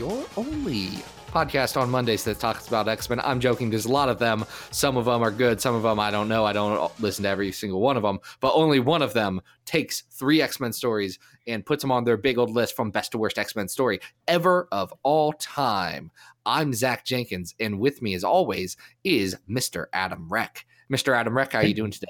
[0.00, 0.86] your only
[1.26, 3.20] podcast on Mondays that talks about X Men.
[3.20, 4.46] I'm joking, there's a lot of them.
[4.70, 6.46] Some of them are good, some of them I don't know.
[6.46, 10.04] I don't listen to every single one of them, but only one of them takes
[10.10, 13.18] three X Men stories and puts them on their big old list from best to
[13.18, 16.10] worst X Men story ever of all time.
[16.46, 19.84] I'm Zach Jenkins, and with me, as always, is Mr.
[19.92, 20.64] Adam Reck.
[20.90, 21.14] Mr.
[21.14, 22.08] Adam Reck, how are you doing today?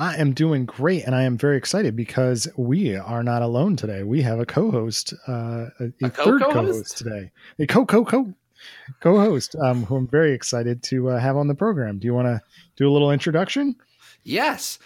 [0.00, 4.02] I am doing great, and I am very excited because we are not alone today.
[4.02, 6.52] We have a co-host, uh, a, a third co-co-host?
[6.54, 8.32] co-host today, a co co co
[9.00, 11.98] co-host, um, who I'm very excited to uh, have on the program.
[11.98, 12.40] Do you want to
[12.76, 13.76] do a little introduction?
[14.24, 14.78] Yes.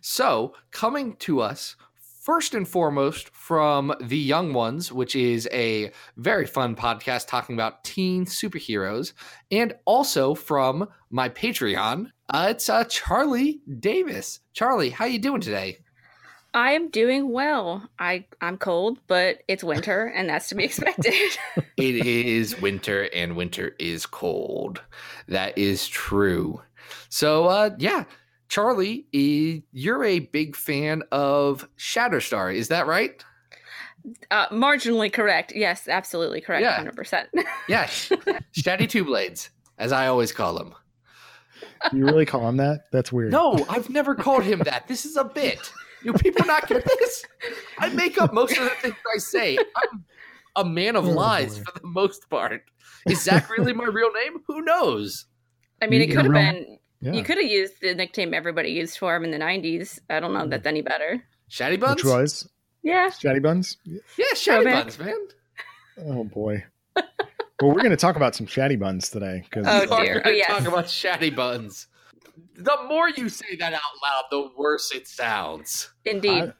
[0.00, 1.76] So, coming to us
[2.22, 7.84] first and foremost from The Young Ones, which is a very fun podcast talking about
[7.84, 9.12] teen superheroes,
[9.50, 14.40] and also from my Patreon, uh, it's uh, Charlie Davis.
[14.52, 15.78] Charlie, how you doing today?
[16.54, 17.88] I am doing well.
[17.98, 21.12] I I'm cold, but it's winter, and that's to be expected.
[21.76, 24.82] it is winter, and winter is cold.
[25.28, 26.62] That is true.
[27.08, 28.04] So, uh, yeah.
[28.48, 33.24] Charlie, you're a big fan of Shatterstar, is that right?
[34.30, 35.52] uh, marginally correct.
[35.54, 36.62] Yes, absolutely correct.
[36.62, 36.76] Yeah.
[36.76, 37.28] Hundred percent.
[37.68, 37.86] Yeah,
[38.52, 40.74] Shatty Two Blades, as I always call him.
[41.90, 42.90] Do you really call him that?
[42.92, 43.32] That's weird.
[43.32, 44.88] No, I've never called him that.
[44.88, 45.70] This is a bit.
[46.02, 47.24] You people not get this?
[47.78, 49.58] I make up most of the things I say.
[49.58, 50.04] I'm
[50.56, 51.64] a man of Oh, lies boy.
[51.64, 52.62] for the most part.
[53.08, 54.40] Is Zach really my real name?
[54.46, 55.26] Who knows?
[55.80, 56.78] I mean, it You're could have been.
[57.00, 57.12] Yeah.
[57.12, 59.98] You could have used the nickname everybody used for him in the '90s.
[60.08, 60.50] I don't know if mm.
[60.50, 61.22] that's any better.
[61.50, 61.96] Shatty Buns?
[61.96, 62.48] Which was
[62.82, 63.10] Yeah.
[63.10, 63.76] Chatty Buns?
[63.84, 63.98] Yeah,
[64.34, 64.84] Shatty Throwback.
[64.84, 65.26] Buns, man.
[65.98, 66.64] Oh boy.
[67.60, 70.14] Well, we're going to talk about some Chatty Buns today because Oh, We're dear.
[70.20, 70.46] gonna Oh, yes.
[70.48, 71.86] Talk about Shatty Buns.
[72.56, 75.90] The more you say that out loud, the worse it sounds.
[76.04, 76.52] Indeed.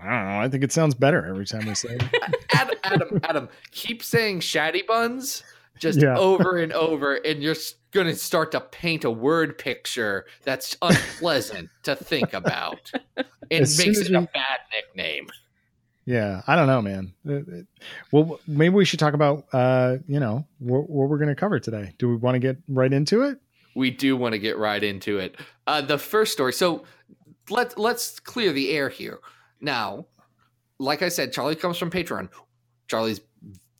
[0.00, 0.40] I don't know.
[0.40, 2.02] I think it sounds better every time we say it.
[2.52, 5.44] Adam, Adam, Adam, keep saying Shatty Buns
[5.78, 6.16] just Yeah.
[6.18, 7.54] over and over, and you're
[7.92, 12.90] going to start to paint a word picture that's unpleasant to think about.
[13.50, 15.26] It As makes as it a bad nickname.
[16.04, 17.12] Yeah, I don't know, man.
[17.28, 17.62] Uh, uh,
[18.10, 21.60] Well, maybe we should talk about, uh, you know, what, what we're going to cover
[21.60, 21.94] today.
[21.98, 23.38] Do we want to get right into it?
[23.74, 25.36] We do want to get right into it.
[25.66, 26.52] Uh, the first story.
[26.52, 26.84] So
[27.48, 29.20] let let's clear the air here.
[29.60, 30.06] Now,
[30.78, 32.28] like I said, Charlie comes from Patreon.
[32.88, 33.20] Charlie's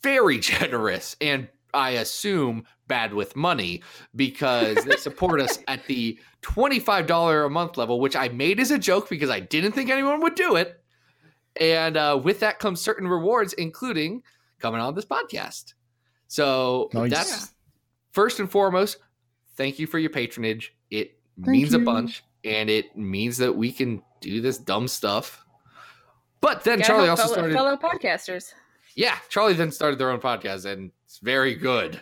[0.03, 3.83] very generous and I assume bad with money
[4.15, 8.79] because they support us at the $25 a month level, which I made as a
[8.79, 10.82] joke because I didn't think anyone would do it.
[11.61, 14.23] And uh, with that comes certain rewards, including
[14.59, 15.75] coming on this podcast.
[16.29, 17.11] So Nice.
[17.11, 17.53] that's
[18.13, 18.99] first and foremost,
[19.57, 20.75] thank you for your patronage.
[20.91, 25.45] It Thank means a bunch and it means that we can do this dumb stuff.
[26.41, 28.53] But then Charlie also fellow, started fellow podcasters.
[28.97, 32.01] yeah, Charlie then started their own podcast, and it's very good.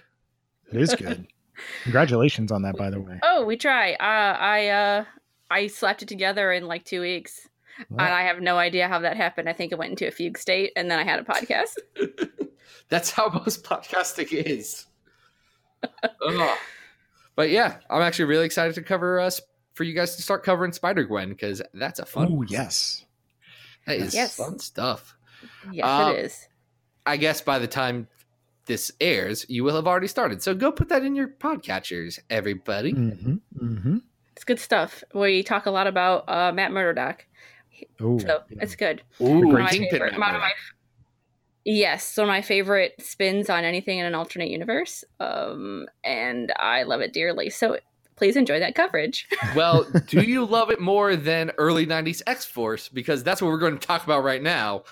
[0.73, 1.27] It is good.
[1.83, 3.19] Congratulations on that, by the way.
[3.23, 3.93] Oh, we try.
[3.95, 3.97] Uh,
[4.39, 5.05] I uh,
[5.51, 7.50] I slapped it together in like two weeks,
[7.89, 8.05] Wow.
[8.05, 9.49] and I have no idea how that happened.
[9.49, 11.77] I think it went into a fugue state, and then I had a podcast.
[12.89, 14.87] That's how most podcasting is.
[17.37, 19.41] But yeah, I'm actually really excited to cover us
[19.75, 22.29] for you guys to start covering Spider Gwen because that's a fun.
[22.31, 23.05] Oh, yes.
[23.87, 24.37] that is Yes.
[24.37, 25.17] fun stuff.
[25.73, 26.49] Yes, Um, it is.
[27.07, 28.09] I guess by the time
[28.67, 30.43] this airs, you will have already started.
[30.43, 32.91] So go put that in your podcatchers, everybody.
[32.93, 33.99] hmm hmm
[34.37, 35.03] It's good stuff.
[35.15, 37.25] We talk a lot about uh, Matt Murdock,
[38.01, 38.59] Oh, so yeah.
[38.63, 39.03] it's good.
[39.21, 39.63] Ooh, Great.
[39.65, 40.53] My favorite- one my-
[41.65, 46.83] yes, one of my favorite spins on anything in an alternate universe, um, and I
[46.85, 47.51] love it dearly.
[47.51, 47.79] So
[48.17, 49.27] please enjoy that coverage.
[49.55, 52.89] well, do you love it more than early 90s X Force?
[52.89, 54.85] Because that's what we're going to talk about right now.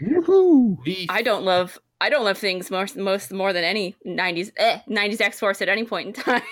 [0.00, 0.82] Woohoo!
[0.84, 1.78] The I don't love.
[2.00, 5.70] I don't love things most most more than any '90s eh, '90s X Force at
[5.70, 6.42] any point in time.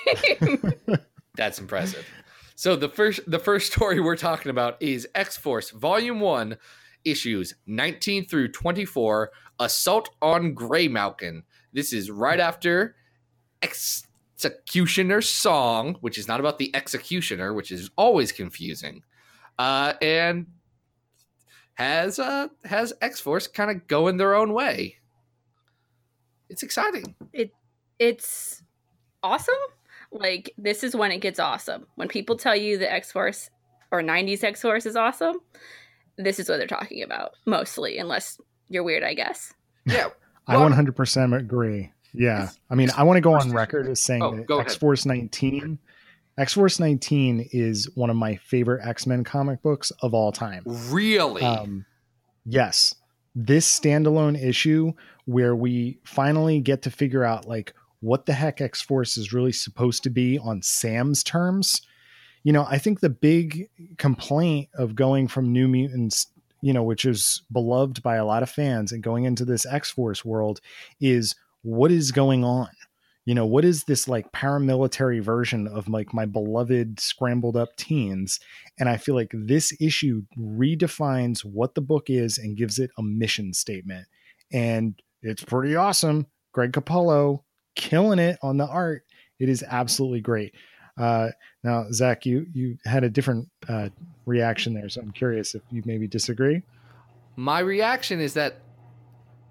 [1.37, 2.07] That's impressive.
[2.55, 6.57] So the first the first story we're talking about is X Force Volume One,
[7.05, 11.43] issues 19 through 24, Assault on Greymalkin.
[11.73, 12.95] This is right after
[13.63, 19.03] Executioner's Song, which is not about the executioner, which is always confusing.
[19.59, 20.47] Uh, and
[21.75, 24.97] has uh has X Force kind of going their own way.
[26.49, 27.17] it's exciting.
[27.33, 27.51] It
[27.99, 28.63] it's
[29.23, 29.55] awesome.
[30.15, 31.87] Like this is when it gets awesome.
[31.97, 33.51] When people tell you the X Force
[33.91, 35.37] or '90s X Force is awesome,
[36.17, 39.53] this is what they're talking about mostly, unless you're weird, I guess.
[39.85, 40.09] Yeah.
[40.47, 41.91] I Well- 100% agree.
[42.13, 42.51] Yeah.
[42.71, 44.61] I mean, I want to go on record as saying Oh, that.
[44.61, 45.79] X Force 19,
[46.39, 50.63] X Force 19 is one of my favorite X Men comic books of all time.
[50.65, 51.43] Really?
[51.43, 51.85] Um,
[52.45, 52.95] yes,
[53.35, 54.93] this standalone issue
[55.25, 59.53] where we finally get to figure out like what the heck X Force is really
[59.53, 61.81] supposed to be on Sam's terms.
[62.43, 66.27] You know, I think the big complaint of going from New Mutants,
[66.61, 69.91] you know, which is beloved by a lot of fans, and going into this X
[69.91, 70.61] Force world
[71.01, 72.69] is what is going on?
[73.25, 78.39] You know, what is this like paramilitary version of like my beloved scrambled up teens?
[78.79, 83.03] And I feel like this issue redefines what the book is and gives it a
[83.03, 84.07] mission statement.
[84.53, 86.27] And it's pretty awesome.
[86.53, 87.44] Greg Capullo
[87.75, 89.05] killing it on the art.
[89.39, 90.55] It is absolutely great.
[90.97, 91.31] Uh,
[91.63, 93.89] now, Zach, you you had a different uh,
[94.27, 96.63] reaction there, so I'm curious if you maybe disagree.
[97.37, 98.61] My reaction is that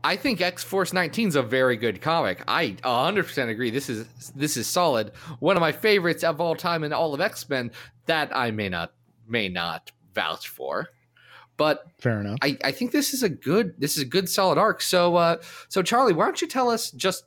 [0.04, 2.44] I think X Force 19 is a very good comic.
[2.48, 3.72] I 100% agree.
[3.72, 4.06] This is
[4.36, 5.12] this is solid.
[5.40, 7.72] One of my favorites of all time in all of X Men.
[8.06, 8.94] That I may not
[9.28, 10.90] may not vouch for,
[11.56, 12.38] but Fair enough.
[12.42, 14.82] I, I think this is a good this is a good solid arc.
[14.82, 15.38] So uh,
[15.70, 17.24] so Charlie, why don't you tell us just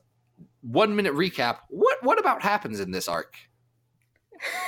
[0.67, 1.59] one minute recap?
[1.69, 3.35] What what about happens in this arc?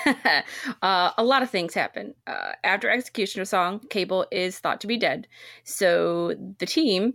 [0.82, 2.16] uh, a lot of things happen.
[2.26, 5.28] Uh, after Executioner Song, Cable is thought to be dead.
[5.64, 7.14] So the team,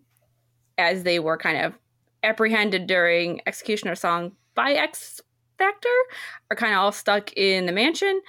[0.79, 1.75] as they were kind of
[2.23, 5.21] apprehended during Executioner Song by X
[5.59, 5.89] Factor,
[6.51, 8.21] are kind of all stuck in the mansion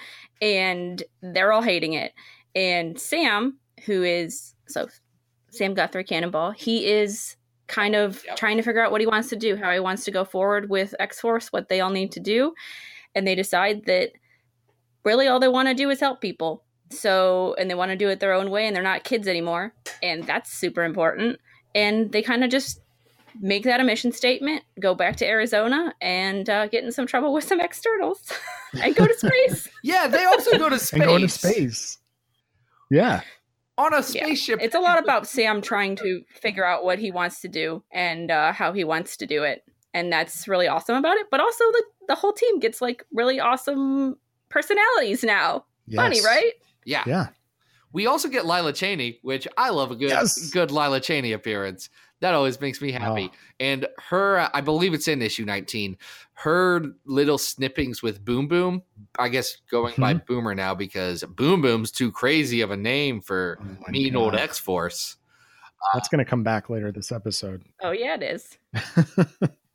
[0.41, 2.13] and they're all hating it.
[2.55, 4.87] And Sam, who is so
[5.51, 7.35] Sam Guthrie Cannonball, he is
[7.67, 8.35] kind of Yep.
[8.37, 10.69] trying to figure out what he wants to do, how he wants to go forward
[10.69, 12.53] with X Force, what they all need to do.
[13.15, 14.11] And they decide that
[15.03, 16.63] really all they want to do is help people.
[16.91, 19.73] So, and they want to do it their own way and they're not kids anymore.
[20.03, 21.39] And that's super important.
[21.73, 22.81] And they kind of just
[23.41, 27.33] make that a mission statement, go back to Arizona and uh, get in some trouble
[27.33, 28.21] with some externals
[28.81, 29.67] and go to space.
[29.83, 30.93] Yeah, they also go to space.
[30.93, 31.97] And go into space.
[32.91, 33.21] Yeah.
[33.77, 34.01] On a Yeah.
[34.25, 34.59] spaceship.
[34.61, 38.31] it's a lot about Sam trying to figure out what he wants to do and
[38.31, 39.63] uh, how he wants to do it.
[39.93, 41.27] And that's really awesome about it.
[41.31, 44.17] But also, the, the whole team gets like really awesome
[44.49, 45.65] personalities now.
[45.93, 46.53] Funny, right?
[46.85, 47.03] Yeah.
[47.05, 47.27] Yeah.
[47.93, 50.49] We also get Lila Cheney, which I love a good Yes.
[50.51, 51.89] good Lila Cheney appearance.
[52.21, 53.29] That always makes me happy.
[53.31, 53.37] Oh.
[53.59, 55.97] And her, I believe it's in issue 19.
[56.33, 58.83] Her little snippings with Boom Boom,
[59.19, 60.25] I guess going by Mm-hmm.
[60.25, 64.35] Boomer now because Boom Boom's too crazy of a name for Oh my mean old
[64.35, 65.17] X Force.
[65.93, 67.63] That's going to come back later this episode.
[67.83, 68.57] Oh, yeah, it is.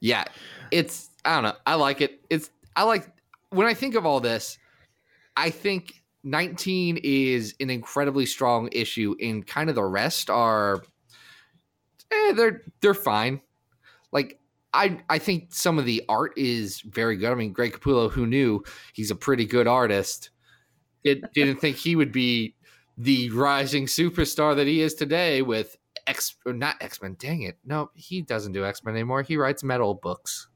[0.00, 0.24] Yeah,
[0.70, 1.54] it's I don't know.
[1.66, 2.20] I like it.
[2.30, 3.08] It's I like
[3.50, 4.58] when I think of all this,
[5.36, 10.82] I think 19 is an incredibly strong issue, and kind of the rest are,
[12.10, 13.40] eh, they're they're fine.
[14.12, 14.38] Like
[14.72, 17.30] I I think some of the art is very good.
[17.30, 18.62] I mean, Greg Capullo, who knew
[18.92, 20.30] he's a pretty good artist,
[21.04, 22.54] it didn't think he would be
[22.98, 25.76] the rising superstar that he is today with
[26.06, 27.16] X or not X Men.
[27.18, 27.58] Dang it!
[27.64, 29.22] No, he doesn't do X Men anymore.
[29.22, 30.48] He writes metal books.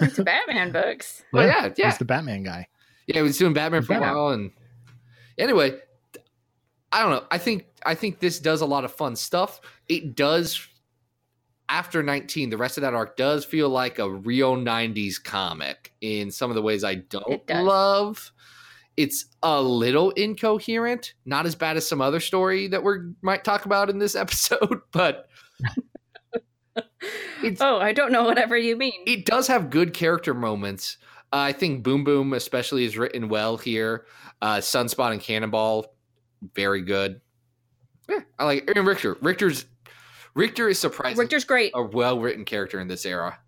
[0.00, 1.24] It's Batman books.
[1.32, 2.68] Well, yeah, yeah, He's the Batman guy.
[3.06, 3.16] yeah.
[3.16, 4.52] He was doing Batman for a while, and
[5.38, 5.78] anyway,
[6.92, 7.24] I don't know.
[7.30, 9.60] I think I think this does a lot of fun stuff.
[9.88, 10.66] It does.
[11.68, 16.32] After 19, the rest of that arc does feel like a real 90s comic in
[16.32, 18.32] some of the ways I don't It love.
[18.96, 23.66] It's a little incoherent, not as bad as some other story that we might talk
[23.66, 25.28] about in this episode, but
[27.42, 29.02] It's- oh, I don't know whatever you mean.
[29.06, 30.98] it does have good character moments.
[31.32, 34.06] Uh, I think Boom Boom, especially, is written well here.
[34.42, 35.94] Uh, Sunspot and Cannonball,
[36.54, 37.20] very good.
[38.08, 39.16] Yeah, I like Aaron Rictor.
[39.20, 39.66] Rictor's
[40.34, 41.72] Rictor is surprisingly Rictor's great.
[41.74, 43.38] a well written character in this era.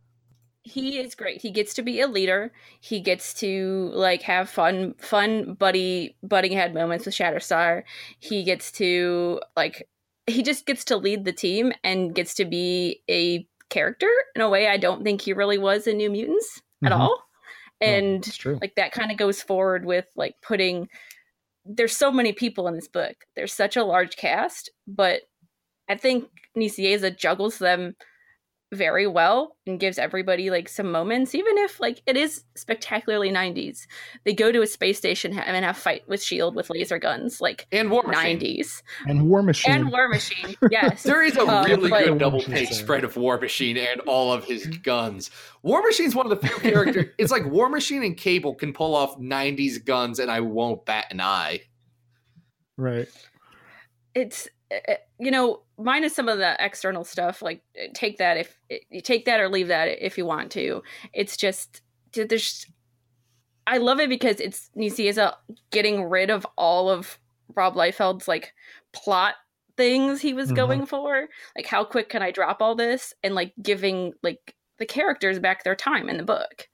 [0.64, 1.40] He is great.
[1.42, 2.52] He gets to be a leader.
[2.80, 7.82] He gets to like have fun, fun buddy butting head moments with Shatterstar.
[8.20, 9.88] He gets to like
[10.28, 14.48] he just gets to lead the team and gets to be a character in a
[14.48, 16.96] way I don't think he really was in New Mutants at Mhm.
[17.00, 17.24] all.
[17.80, 18.58] And it's true.
[18.60, 20.88] like that kind of goes forward with like putting
[21.64, 23.14] there's so many people in this book.
[23.36, 25.22] There's such a large cast but
[25.88, 27.94] i think Nicieza juggles them
[28.72, 33.86] very well and gives everybody like some moments even if like it is spectacularly 90s
[34.24, 37.66] they go to a space station and have fight with shield with laser guns like
[37.70, 38.40] And War Machine.
[38.40, 39.72] 90s And War Machine.
[39.74, 43.04] and war machine yes There is a Um, really but- good double War page spread
[43.04, 45.30] of War Machine and all of his guns.
[45.62, 47.06] War Machine's one of the few characters.
[47.18, 51.06] It's like War Machine and Cable can pull off 90s guns, and I won't bat
[51.10, 51.60] an eye.
[52.76, 53.08] right.
[54.14, 58.58] it's uh, you know minus some of the external stuff like uh, take that if
[58.90, 60.82] you take that or leave that if you want to.
[61.12, 61.82] It's just
[62.14, 62.66] there's
[63.66, 65.34] i love it because it's you see, it's Nicieza
[65.70, 67.18] getting rid of all of
[67.54, 68.52] rob liefeld's like
[68.92, 69.34] plot
[69.76, 70.56] things he was Mhm.
[70.56, 71.28] going for.
[71.56, 73.14] Like how quick can i drop all this?
[73.22, 76.68] And like giving like the characters back their time in the book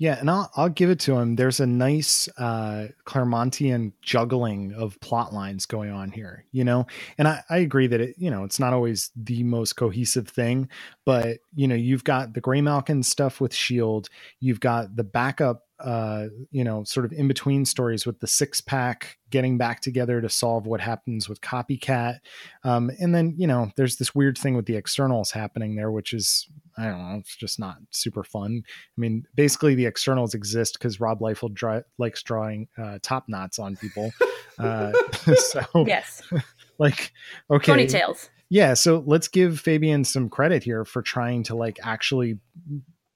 [0.00, 1.36] Yeah, and I'll I'll give it to him.
[1.36, 6.86] There's a nice uh Claremontian juggling of plot lines going on here, you know?
[7.18, 10.70] And I, I agree that it, you know, it's not always the most cohesive thing,
[11.04, 14.08] but you know, you've got the Greymalkin stuff with Shield,
[14.40, 18.60] you've got the backup uh, you know, sort of in between stories with the six
[18.60, 22.18] pack getting back together to solve what happens with copycat.
[22.64, 26.12] Um, and then, you know, there's this weird thing with the externals happening there, which
[26.12, 28.62] is I don't know, it's just not super fun.
[28.66, 33.58] I mean, basically, the externals exist because Rob Liefeld dri- likes drawing uh, top knots
[33.58, 34.12] on people.
[34.58, 34.92] Uh,
[35.36, 36.22] so, yes
[36.78, 37.12] like,
[37.50, 38.74] okay, ponytails yeah.
[38.74, 42.38] So let's give Fabian some credit here for trying to like actually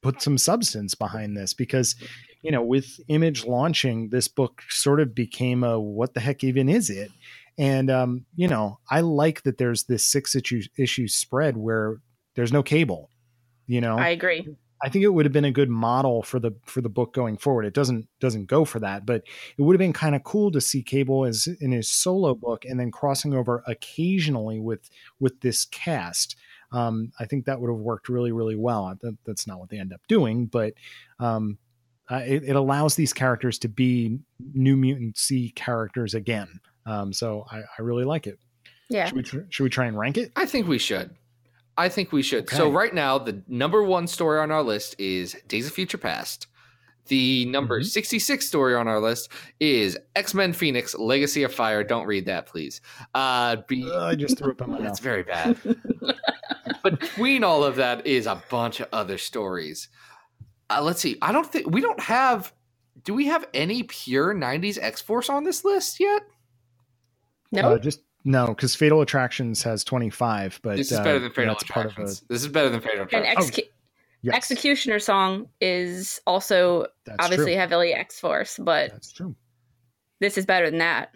[0.01, 1.97] put some substance behind this because,
[2.45, 6.69] you know, with Image launching, this book sort of became a what the heck even
[6.69, 7.11] is it?
[7.57, 12.01] And um, you know, I like that there's this six issue issue spread where
[12.35, 13.11] there's no cable.
[13.67, 14.47] You know, i agree
[14.85, 17.39] I think it would have been a good model for the for the book going
[17.39, 17.65] forward.
[17.65, 19.23] It doesn't doesn't go for that, but
[19.57, 22.67] it would have been kind of cool to see Cable as in his solo book
[22.67, 26.37] and then crossing over occasionally with with this cast.
[26.71, 28.95] Um, I think that would have worked really really well.
[29.01, 30.75] That, that's not what they end up doing, but
[31.19, 31.57] um,
[32.11, 34.19] uh, it, it allows these characters to be
[34.53, 36.49] New Mutant C characters again.
[36.87, 38.39] Um, so I, I really like it.
[38.91, 40.33] yeah Should we tr- should we try and rank it?
[40.37, 41.11] I think we should.
[41.77, 42.49] I think we should.
[42.51, 46.47] So right now, the number one story on our list is Days of Future Past.
[47.09, 47.85] The number Mhm.
[47.87, 49.31] 66 story on our list
[49.61, 51.83] is X-Men Phoenix Legacy of Fire.
[51.85, 52.81] Don't read that, please.
[53.15, 54.87] Uh, be, Uh, I just threw up in my mouth.
[54.87, 55.59] that's very bad.
[56.83, 59.89] Between all of that is a bunch of other stories.
[60.71, 61.17] Uh, let's see.
[61.23, 62.53] I don't think we don't have.
[63.05, 66.23] Do we have any pure 90s X Force on this list yet?
[67.53, 71.31] no Uh, just no, because Fatal Attractions has 25, but This is uh, better than
[71.33, 72.23] Fatal that's Attractions.
[72.23, 73.51] a- This is better than Fatal and Attractions.
[73.51, 73.69] execu-
[74.23, 77.57] yes, executioner song is also that's obviously true.
[77.57, 79.37] heavily X Force, but That's true.
[80.21, 81.11] this is better than that.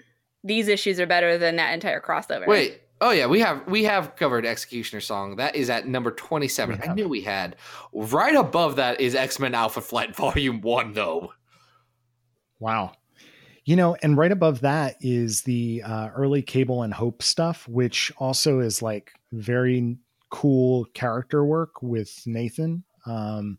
[0.44, 2.46] These issues are better than that entire crossover.
[2.46, 2.82] Wait.
[3.00, 5.36] Oh yeah, we have we have covered Executioner song.
[5.36, 6.80] That is at number twenty seven.
[6.82, 7.56] I knew we had.
[7.92, 11.32] Right above that is X Men Alpha Flight Volume One, though.
[12.58, 12.92] Wow.
[13.64, 18.10] You know, and right above that is the uh, early Cable and Hope stuff, which
[18.16, 19.98] also is like very
[20.30, 22.82] cool character work with Nathan.
[23.06, 23.58] Um,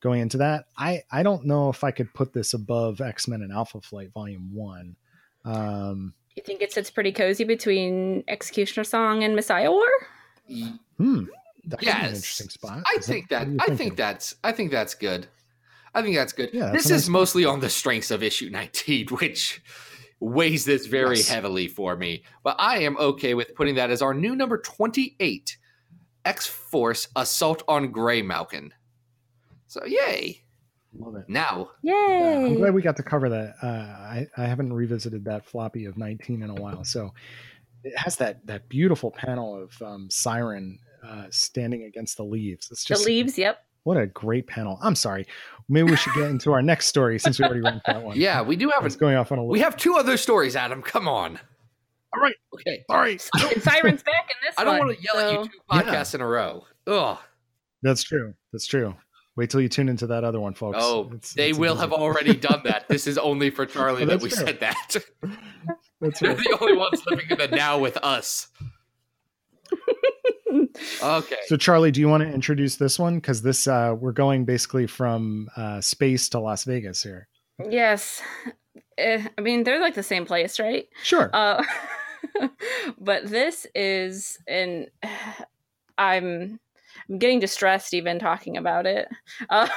[0.00, 3.42] going into that, I I don't know if I could put this above X Men
[3.42, 4.96] and Alpha Flight Volume One.
[5.44, 9.86] Um, you think it sits pretty cozy between Executioner Song and Messiah War?
[10.98, 11.24] hmm,
[11.66, 12.82] that could be an interesting spot.
[12.86, 15.26] I Is think what that I think that's I think that's good.
[15.94, 16.50] I think that's good.
[16.52, 19.62] Yeah, that's this a is nice- mostly on the strengths of issue 19, which
[20.20, 21.28] weighs this very Yes.
[21.28, 22.24] heavily for me.
[22.42, 25.56] But I am okay with putting that as our new number 28,
[26.24, 28.70] X Force Assault on Greymalkin.
[29.66, 30.43] So yay.
[30.96, 31.24] Love it.
[31.28, 32.44] Now, Yeah, Yay!
[32.46, 33.54] I'm glad we got to cover that.
[33.62, 36.84] Uh, I, I haven't revisited that floppy of 19 in a while.
[36.84, 37.12] So
[37.82, 42.68] it has that that beautiful panel of um, Siren uh, standing against the leaves.
[42.70, 43.64] It's just the leaves, yep.
[43.82, 44.78] what a great panel.
[44.82, 45.26] I'm sorry.
[45.68, 48.16] Maybe we should get into our next story since we already ranked that one.
[48.18, 49.52] yeah, we do have It's going off on a little.
[49.52, 50.80] we have two other stories, Adam.
[50.82, 51.38] Come on.
[52.14, 52.36] All right.
[52.54, 52.84] Okay.
[52.88, 53.20] All right.
[53.34, 54.86] And Siren's back in this I don't one.
[54.88, 56.64] want to yell at you two podcasts in a row.
[56.86, 57.18] Ugh.
[57.82, 58.34] That's true.
[58.52, 58.94] That's true.
[59.36, 60.78] Wait till you tune into that other one, folks.
[60.80, 61.80] Oh, It's- they it's will doozy.
[61.80, 62.86] have already done that.
[62.88, 64.38] This is only for Charlie Oh, that we true.
[64.46, 64.96] said that.
[66.00, 66.38] That's They're right.
[66.38, 68.48] the only ones living in the now with us.
[71.02, 71.36] Okay.
[71.46, 73.16] So, Charlie, do you want to introduce this one?
[73.16, 77.28] Because this, uh, we're going basically from uh, space to Las Vegas here.
[77.70, 78.22] yes.
[78.98, 80.88] Eh, I mean, they're like the same place, right?
[81.02, 81.30] Sure.
[81.32, 81.62] Uh,
[83.00, 84.88] but this is, and
[85.98, 86.60] I'm,
[87.08, 89.08] I'm getting distressed even talking about it.
[89.50, 89.68] Uh,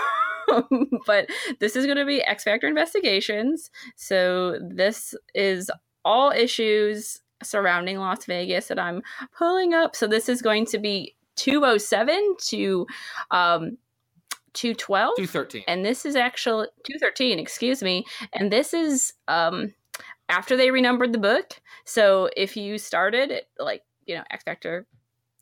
[1.05, 1.29] but
[1.59, 3.69] this is going to be X Factor Investigations.
[3.95, 5.69] So this is
[6.05, 9.01] all issues surrounding Las Vegas that I'm
[9.37, 9.95] pulling up.
[9.95, 12.87] So this is going to be 207 to
[13.31, 13.77] um
[14.53, 15.63] 212 213.
[15.67, 18.03] and this is actually 213 excuse me
[18.33, 19.71] and this is um
[20.29, 24.87] after they renumbered the book so if you started like you know x factor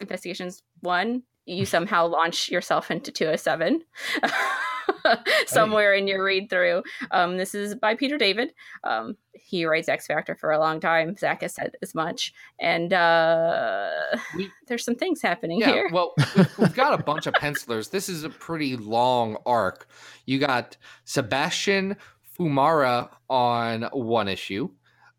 [0.01, 3.81] investigations 1 you somehow launch yourself into 207
[5.47, 8.51] somewhere in your read through um this is by peter david.
[8.83, 12.33] Um he writes x factor for a long time zach has said as much.
[12.59, 13.89] And uh
[14.35, 15.89] We- there's some things happening Yeah, here.
[15.91, 17.89] well, we've, we've got a bunch of pencilers.
[17.89, 19.87] This is a pretty long arc.
[20.25, 21.95] You got Sebastian
[22.37, 24.69] Fiumara on one issue,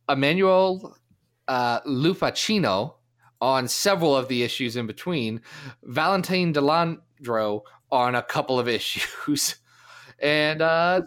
[0.09, 0.97] Emmanuel
[1.49, 2.95] uh, Lupacchino
[3.41, 5.41] on several of the issues in between,
[5.83, 9.57] Valentine De Landro on a couple of issues,
[10.19, 11.03] and uh,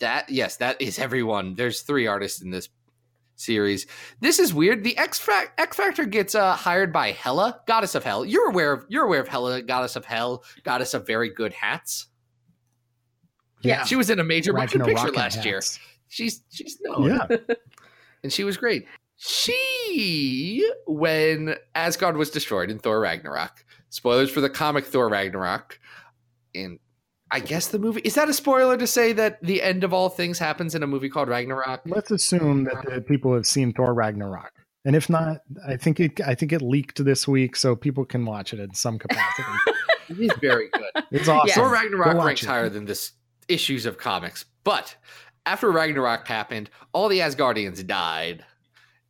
[0.00, 1.54] that yes, that is everyone.
[1.54, 2.68] There's three artists in this
[3.36, 3.86] series.
[4.20, 4.84] This is weird.
[4.84, 8.24] The X, Fac- X Factor gets uh, hired by Hela, goddess of hell.
[8.24, 12.06] You're aware of you're aware of Hela, goddess of hell, goddess of very good hats.
[13.62, 13.84] Yeah.
[13.84, 15.60] She was in a major motion picture last year.
[16.08, 17.36] She's she's known, Yeah.
[18.22, 18.86] and she was great.
[19.24, 23.64] She when Asgard was destroyed in Thor Ragnarok.
[23.88, 25.78] Spoilers for the comic Thor Ragnarok,
[26.56, 26.80] and
[27.30, 30.08] I guess the movie is that a spoiler to say that the end of all
[30.08, 31.82] things happens in a movie called Ragnarok?
[31.86, 34.50] Let's assume that the people have seen Thor Ragnarok.
[34.84, 38.24] And if not, I think it I think it leaked this week so people can
[38.24, 39.48] watch it in some capacity.
[40.08, 41.04] It is very good.
[41.12, 41.46] It's awesome.
[41.46, 41.56] Yes.
[41.56, 42.46] Thor Ragnarok ranks it.
[42.46, 43.12] higher than this
[43.48, 44.44] issues of comics.
[44.64, 44.96] But
[45.46, 48.44] after Ragnarok happened, all the Asgardians died.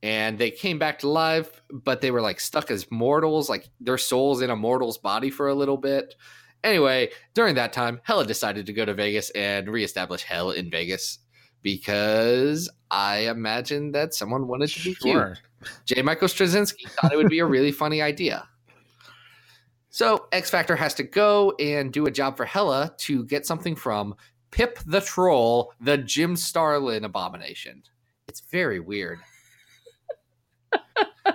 [0.02, 3.99] And they came back to life, but they were like stuck as mortals, like their
[3.99, 6.16] souls in a mortal's body for a little bit.
[6.64, 11.18] Anyway, during that time, Hela decided to go to Vegas and reestablish Hell in Vegas
[11.62, 15.14] because I imagine that someone wanted to be cute.
[15.14, 15.37] Sure.
[15.87, 16.02] J.
[16.02, 18.49] Michael Straczynski thought it would be a really funny idea.
[19.90, 23.76] So X Factor has to go and do a job for Hela to get something
[23.76, 24.14] from
[24.50, 27.82] Pip the Troll, the Jim Starlin abomination.
[28.28, 29.18] It's very weird.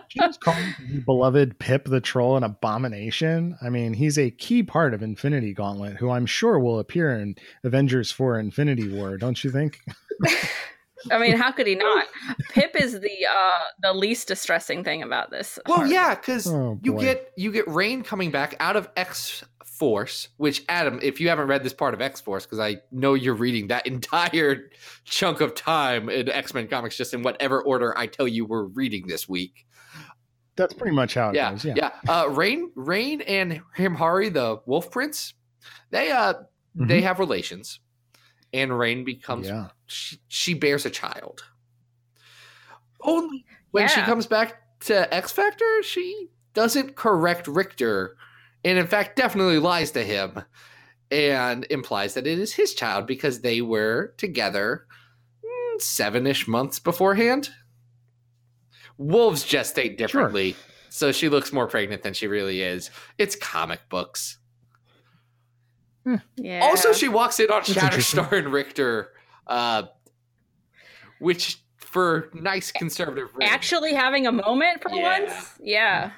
[0.10, 3.58] James calling the beloved Pip the Troll an abomination.
[3.62, 7.36] I mean, he's a key part of Infinity Gauntlet, who I'm sure will appear in
[7.64, 9.80] Avengers 4 Infinity War, don't you think?
[11.12, 12.06] I mean, how could he not?
[12.50, 15.60] Pip is the uh the least distressing thing about this.
[15.68, 15.92] Well, arc.
[15.92, 19.44] yeah, because Oh, you get you get Rain coming back out of X
[19.78, 23.14] Force, which Adam, if you haven't read this part of X Force, because I know
[23.14, 24.70] you're reading that entire
[25.06, 28.64] chunk of time in X Men comics, just in whatever order I tell you we're
[28.64, 29.66] reading this week.
[30.56, 31.66] That's pretty much how it yeah, goes.
[31.66, 31.74] yeah.
[31.78, 31.92] Yeah.
[32.08, 35.34] Uh, Rain, Rain, and Hrimhari, the Wolf Prince,
[35.92, 36.34] they uh
[36.76, 37.04] they Mhm.
[37.04, 37.80] have relations,
[38.54, 39.68] and Rain becomes yeah.
[39.86, 41.44] she, she bears a child.
[43.02, 48.18] Only when she comes back to X Factor, she doesn't correct Rictor,
[48.68, 50.42] and in fact, definitely lies to him
[51.10, 54.86] and implies that it is his child because they were together
[55.44, 57.50] mm, seven ish months beforehand.
[58.98, 60.56] Wolves gestate differently,
[60.90, 62.90] so she looks more pregnant than she really is.
[63.18, 64.38] It's comic books.
[66.36, 66.62] yeah.
[66.64, 67.74] Also, she walks in on That's.
[67.74, 69.12] Shatterstar and Rictor,
[69.46, 69.84] uh,
[71.20, 73.54] which for nice conservative reasons.
[73.54, 75.20] actually having a moment for Yeah.
[75.20, 75.54] once.
[75.62, 76.12] Yeah.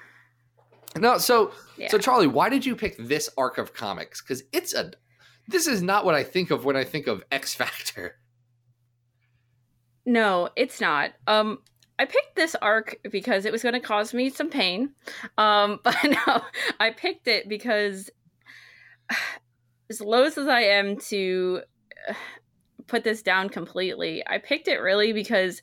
[0.97, 1.17] No.
[1.17, 1.89] So, Yeah.
[1.89, 4.21] so Charlie, why did you pick this arc of comics?
[4.21, 4.91] Because it's a.
[5.47, 8.15] This is not what I think of when I think of X Factor.
[10.05, 11.11] No, it's not.
[11.27, 11.59] Um
[11.99, 14.91] I picked this arc because it was going to cause me some pain.
[15.37, 16.41] Um but no,
[16.79, 18.09] I picked it because
[19.89, 21.61] as loath as I am to
[22.87, 25.61] put this down completely, I picked it really because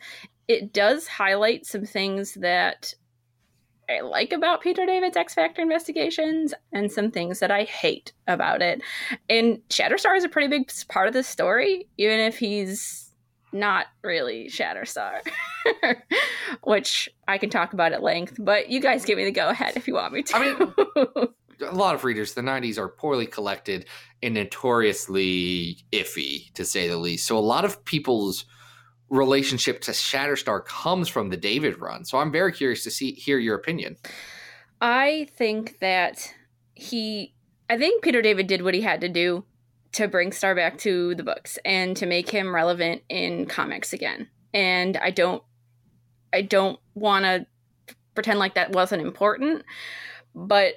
[0.49, 2.95] it does highlight some things that
[3.89, 8.63] I like about Peter David's X Factor investigations and some things that I hate about
[8.63, 8.83] it.
[9.29, 13.13] And Shatterstar is a pretty big part of the story, even if he's
[13.53, 15.21] not really Shatterstar,
[16.63, 19.77] which I can talk about at length, but you guys give me the go ahead
[19.77, 20.37] if you want me to.
[20.37, 21.29] I mean,
[21.71, 23.87] a lot of readers, the '90s are poorly collected
[24.23, 27.27] and notoriously iffy, to say the least.
[27.27, 28.45] So, a lot of people's
[29.09, 32.05] relationship to Shatterstar comes from the David run.
[32.05, 33.97] So, I'm very curious to see hear your opinion.
[34.81, 36.33] I think that
[36.75, 37.35] he,
[37.71, 39.45] I think Peter David did what he had to do
[39.93, 44.29] to bring Star back to the books and to make him relevant in comics again.
[44.53, 45.43] And I don't,
[46.33, 47.47] I don't want to
[48.15, 49.65] pretend like that wasn't important,
[50.35, 50.75] but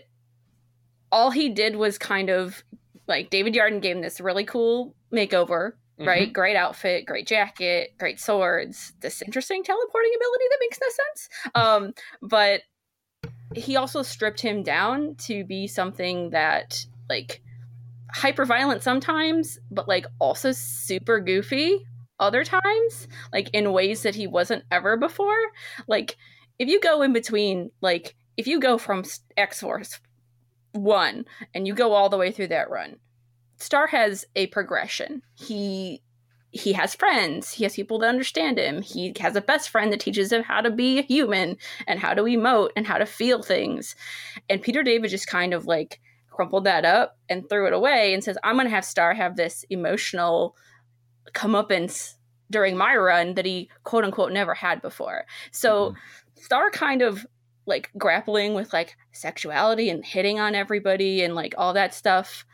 [1.11, 2.63] all he did was kind of
[3.07, 5.73] like David Yardin gave him this really cool makeover
[6.05, 6.31] right?
[6.31, 11.29] Great outfit, great jacket, great swords, this interesting teleporting ability that makes no sense.
[11.55, 12.61] Um, but
[13.55, 17.41] he also stripped him down to be something that like
[18.13, 21.85] hyper violent sometimes, but like also super goofy
[22.19, 25.37] other times, like in ways that he wasn't ever before.
[25.87, 26.17] Like
[26.59, 29.03] if you go in between, like if you go from
[29.37, 29.99] X Force
[30.73, 32.97] one and you go all the way through that run,
[33.59, 35.21] Star has a progression.
[35.35, 36.01] He
[36.51, 37.51] he has friends.
[37.51, 38.81] He has people that understand him.
[38.81, 42.15] He has a best friend that teaches him how to be a human and how
[42.15, 43.95] to emote and how to feel things.
[44.49, 45.99] And Peter David just kind of like
[46.31, 49.35] crumpled that up and threw it away and says, I'm going to have Star have
[49.35, 50.55] this emotional
[51.33, 52.15] comeuppance
[52.49, 55.25] during my run that he quote unquote never had before.
[55.51, 56.41] So mm-hmm.
[56.41, 57.27] Star kind of
[57.67, 62.45] like grappling with like sexuality and hitting on everybody and like all that stuff.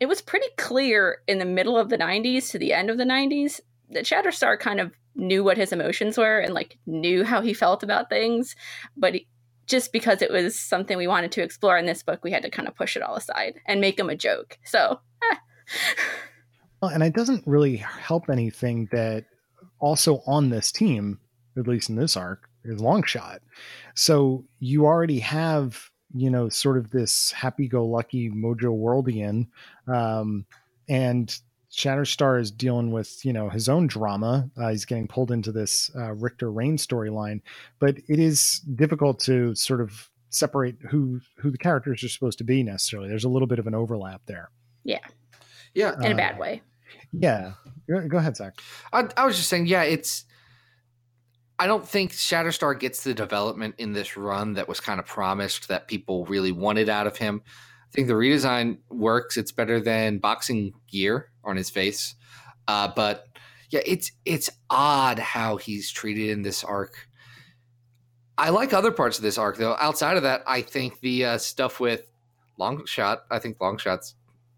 [0.00, 3.04] It was pretty clear in the middle of the 90s to the end of the
[3.04, 7.52] 90s that Shatterstar kind of knew what his emotions were and like knew how he
[7.52, 8.54] felt about things,
[8.96, 9.26] but he,
[9.66, 12.50] just because it was something we wanted to explore in this book, we had to
[12.50, 14.58] kind of push it all aside and make him a joke.
[14.64, 15.36] So, eh.
[16.80, 19.24] well, and it doesn't really help anything that
[19.78, 21.20] also on this team,
[21.56, 23.38] at least in this arc, is Longshot.
[23.94, 29.46] So you already have, you know, sort of this happy-go-lucky Mojo Worldian,
[29.92, 30.46] um,
[30.88, 31.38] and
[31.70, 34.48] Shatterstar is dealing with you know his own drama.
[34.56, 37.42] Uh, he's getting pulled into this uh, Rictor Rain storyline,
[37.78, 42.44] but it is difficult to sort of separate who who the characters are supposed to
[42.44, 43.08] be necessarily.
[43.08, 44.50] There's a little bit of an overlap there.
[44.84, 45.00] Yeah,
[45.74, 46.62] yeah, in uh, a bad way.
[47.12, 47.52] Yeah,
[47.88, 48.60] go, go ahead, Zach.
[48.92, 50.24] I, I was just saying, yeah, it's.
[51.58, 55.68] I don't think Shatterstar gets the development in this run that was kind of promised
[55.68, 57.42] that people really wanted out of him.
[57.46, 59.36] I think the redesign works.
[59.36, 62.14] It's better than boxing gear on his face.
[62.68, 63.26] Uh, but
[63.70, 67.08] yeah, it's it's odd how he's treated in this arc.
[68.36, 69.76] I like other parts of this arc though.
[69.80, 72.08] Outside of that, I think the uh, stuff with
[72.60, 73.18] Longshot.
[73.30, 74.14] I think Longshot's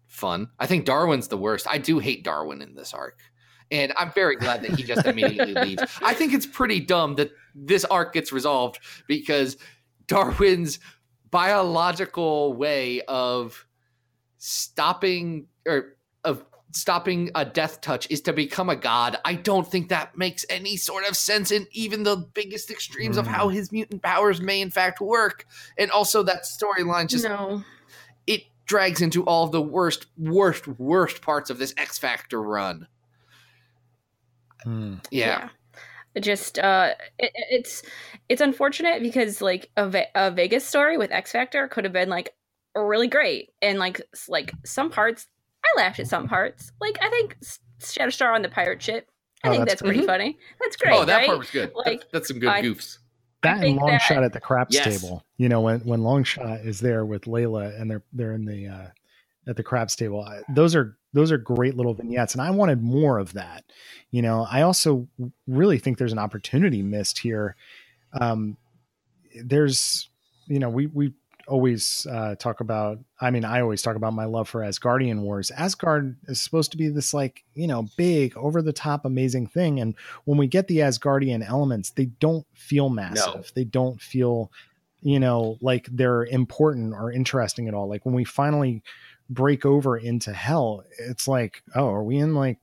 [0.07, 0.49] fun.
[0.59, 1.67] I think Darwin's the worst.
[1.69, 3.19] I do hate Darwin in this arc.
[3.71, 5.83] And I'm very glad that he just immediately leaves.
[6.01, 9.57] I think it's pretty dumb that this arc gets resolved because
[10.07, 10.79] Darwin's
[11.31, 13.65] biological way of
[14.37, 19.17] stopping or of stopping a death touch is to become a god.
[19.25, 23.19] I don't think that makes any sort of sense in even the biggest extremes mm.
[23.19, 23.53] of how mm.
[23.53, 25.45] his mutant powers may in fact work.
[25.77, 27.63] And also that storyline just no.
[28.27, 32.87] it drags into all of the worst, worst, worst parts of this X Factor run.
[34.65, 35.03] Mm.
[35.11, 35.49] Yeah.
[36.15, 36.21] yeah.
[36.21, 37.83] Just uh it, it's
[38.27, 42.09] it's unfortunate because like a, Ve- a Vegas story with X Factor could have been
[42.09, 42.33] like
[42.75, 45.27] really great and like like some parts
[45.63, 46.71] I laughed at some parts.
[46.81, 47.37] Like I think
[47.79, 49.07] Shatterstar on the pirate ship.
[49.43, 50.07] I oh, think that's, that's pretty mm-hmm.
[50.07, 50.37] funny.
[50.59, 50.93] That's great.
[50.93, 51.25] Oh, that right?
[51.27, 51.71] part was good.
[51.75, 52.97] Like that's, that's some good I, goofs.
[53.43, 55.01] That and long that, shot at the craps yes.
[55.01, 55.23] table.
[55.37, 58.67] You know when when long shot is there with Layla and they're they're in the
[58.67, 58.87] uh,
[59.49, 60.27] at the craps table.
[60.49, 63.63] Those are those are great little vignettes, and I wanted more of that.
[64.11, 65.07] You know, I also
[65.47, 67.55] really think there's an opportunity missed here.
[68.19, 68.57] Um,
[69.43, 70.09] there's
[70.47, 71.13] you know we we
[71.47, 75.51] always uh, talk about i mean i always talk about my love for asgardian wars
[75.51, 79.79] asgard is supposed to be this like you know big over the top amazing thing
[79.79, 79.95] and
[80.25, 83.43] when we get the asgardian elements they don't feel massive no.
[83.55, 84.51] they don't feel
[85.01, 88.83] you know like they're important or interesting at all like when we finally
[89.31, 92.59] break over into hell it's like oh are we in like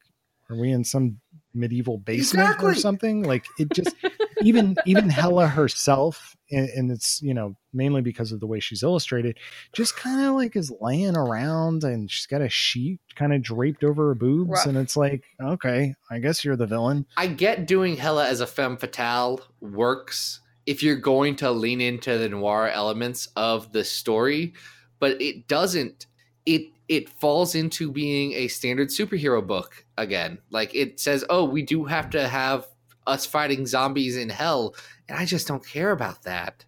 [0.51, 1.19] are we in some
[1.55, 2.71] medieval basement exactly.
[2.71, 3.97] or something like it just
[4.43, 8.83] even even Hela herself and, and, it's you know mainly because of the way she's
[8.83, 9.39] illustrated
[9.73, 13.83] just kind of like is laying around and she's got a sheet kind of draped
[13.83, 14.67] over her boobs Rough.
[14.67, 18.47] and it's like okay i guess you're the villain i get doing Hela as a
[18.47, 24.53] femme fatale works if you're going to lean into the noir elements of the story
[25.01, 26.07] but it doesn't
[26.49, 30.39] it it falls into being a standard superhero book again.
[30.51, 32.67] Like it says, "Oh, we do have to have
[33.07, 34.75] us fighting zombies in hell,"
[35.09, 36.65] and I just don't care about that.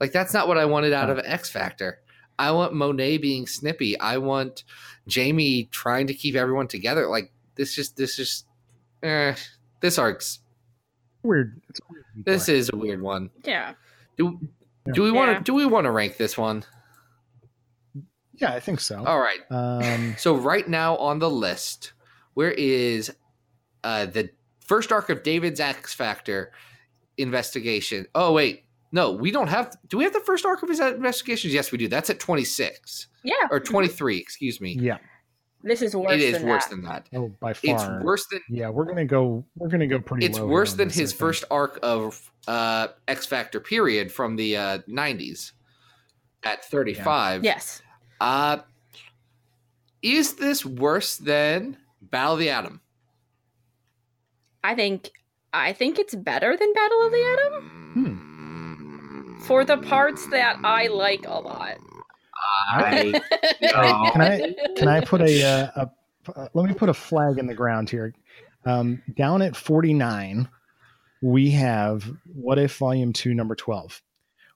[0.00, 2.00] Like that's not what I wanted out of X Factor.
[2.38, 3.98] I want Monet being snippy.
[3.98, 4.62] I want
[5.08, 7.08] Jamie trying to keep everyone together.
[7.08, 8.46] Like this just this just
[9.02, 9.34] eh,
[9.80, 10.38] this arc's
[11.24, 11.60] weird.
[11.90, 13.30] weird this is a weird one.
[13.42, 13.74] Yeah.
[14.16, 14.38] Do
[14.92, 16.64] do we want to do we want to rank this one?
[18.40, 19.04] Yeah, I think so.
[19.04, 19.40] All right.
[19.50, 21.92] Um, so right now on the list,
[22.34, 23.12] where is
[23.84, 26.52] uh, the first arc of David's X Factor
[27.16, 28.06] investigation?
[28.14, 29.76] Oh wait, no, we don't have.
[29.88, 31.52] Do we have the first arc of his investigations?
[31.52, 31.88] Yes, we do.
[31.88, 33.08] That's at twenty six.
[33.24, 33.34] Yeah.
[33.50, 34.18] Or twenty three.
[34.18, 34.76] Excuse me.
[34.80, 34.98] Yeah.
[35.62, 36.12] This is worse.
[36.12, 36.70] it is than worse that.
[36.70, 37.08] than that.
[37.12, 37.74] Oh, by far.
[37.74, 39.44] It's worse than Yeah, we're gonna go.
[39.56, 40.26] We're gonna go pretty.
[40.26, 44.56] it's low worse than this, his first arc of uh, X Factor period from the
[44.56, 45.52] uh, '90s
[46.44, 47.44] at 35.
[47.44, 47.82] Yes.
[48.20, 48.58] Uh,
[50.02, 52.80] is this worse than Battle of the Atom?
[54.62, 55.10] I think
[55.52, 61.26] I think it's better than Battle of the Atom for the parts that I like
[61.26, 61.78] a lot.
[62.70, 63.20] I,
[63.74, 65.90] Uh, can I can I put a, uh, a
[66.38, 68.14] uh, let me put a flag in the ground here.
[68.66, 70.48] Um, down at forty nine,
[71.22, 74.02] we have What If Volume Two, Number Twelve,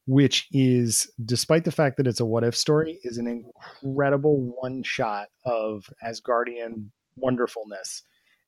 [0.07, 4.83] which is, despite the fact that it's a what if story, is an incredible one
[4.83, 6.87] shot of Asgardian
[7.17, 8.03] wonderfulness.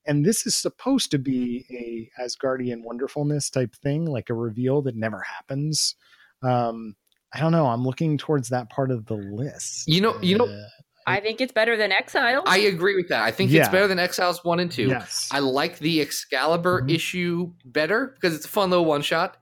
[0.07, 4.97] And this is supposed to be a Asgardian wonderfulness type thing, like a reveal that
[4.97, 5.95] never happens.
[6.43, 6.95] Um,
[7.33, 7.67] I don't know.
[7.67, 9.89] I'm looking towards that part of the list.
[9.89, 10.69] You know- you know- Uh,
[11.07, 12.43] I think it's better than Exile.
[12.47, 13.25] I agree with that.
[13.25, 13.61] I think Yeah.
[13.63, 14.89] it's better than Exiles 1 and 2.
[14.89, 15.29] Yes.
[15.31, 16.91] I like the Excalibur Mhm.
[16.95, 19.37] issue better because it's a fun little one shot.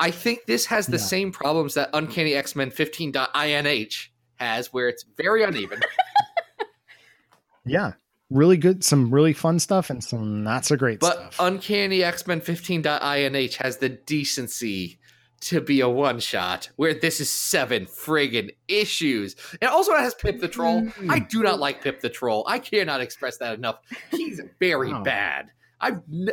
[0.00, 1.02] I think this has the Yeah.
[1.04, 5.80] same problems that Uncanny X Men 15.inh has, where it's very uneven.
[7.64, 7.92] yeah.
[8.30, 11.36] Really good, some really fun stuff and some not so great but stuff.
[11.40, 14.98] Uncanny X Men 15.inh has the decency
[15.40, 19.34] to be a one shot, where this is seven friggin' issues.
[19.62, 20.82] And also, it has Pip the Troll.
[20.82, 21.10] Mm-hmm.
[21.10, 22.44] I do not like Pip the Troll.
[22.48, 23.78] I cannot express that enough.
[24.10, 25.04] He's very Wow.
[25.04, 25.50] bad.
[25.80, 25.92] I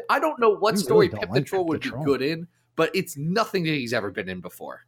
[0.10, 1.90] I don't know what You story really don't Pip the Troll Pip would the be
[1.92, 2.04] Troll.
[2.04, 4.82] good in, but it's nothing that he's ever been in before.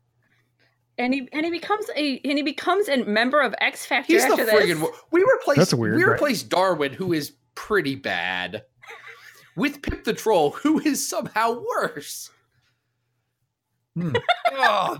[0.98, 4.26] and he and he becomes a and he becomes a member of X Factor He's
[4.26, 4.90] the after friggin' this.
[5.12, 6.46] we replaced That's weird, we right?
[6.50, 8.64] Darwin, who is pretty bad,
[9.56, 12.30] with Pip the Troll, who is somehow worse.
[13.96, 14.16] Hmm.
[14.58, 15.00] Ugh.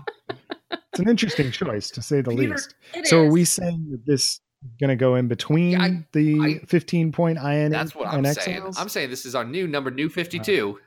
[0.70, 2.74] It's an interesting choice to say the Peter- least.
[2.94, 4.40] It So are we saying that this is
[4.80, 8.24] going to go in between Yeah, I- the I- 15 point IN That's what I'm
[8.24, 8.56] saying.
[8.56, 8.78] Exiles?
[8.78, 10.78] I'm saying this is our new number, new 52.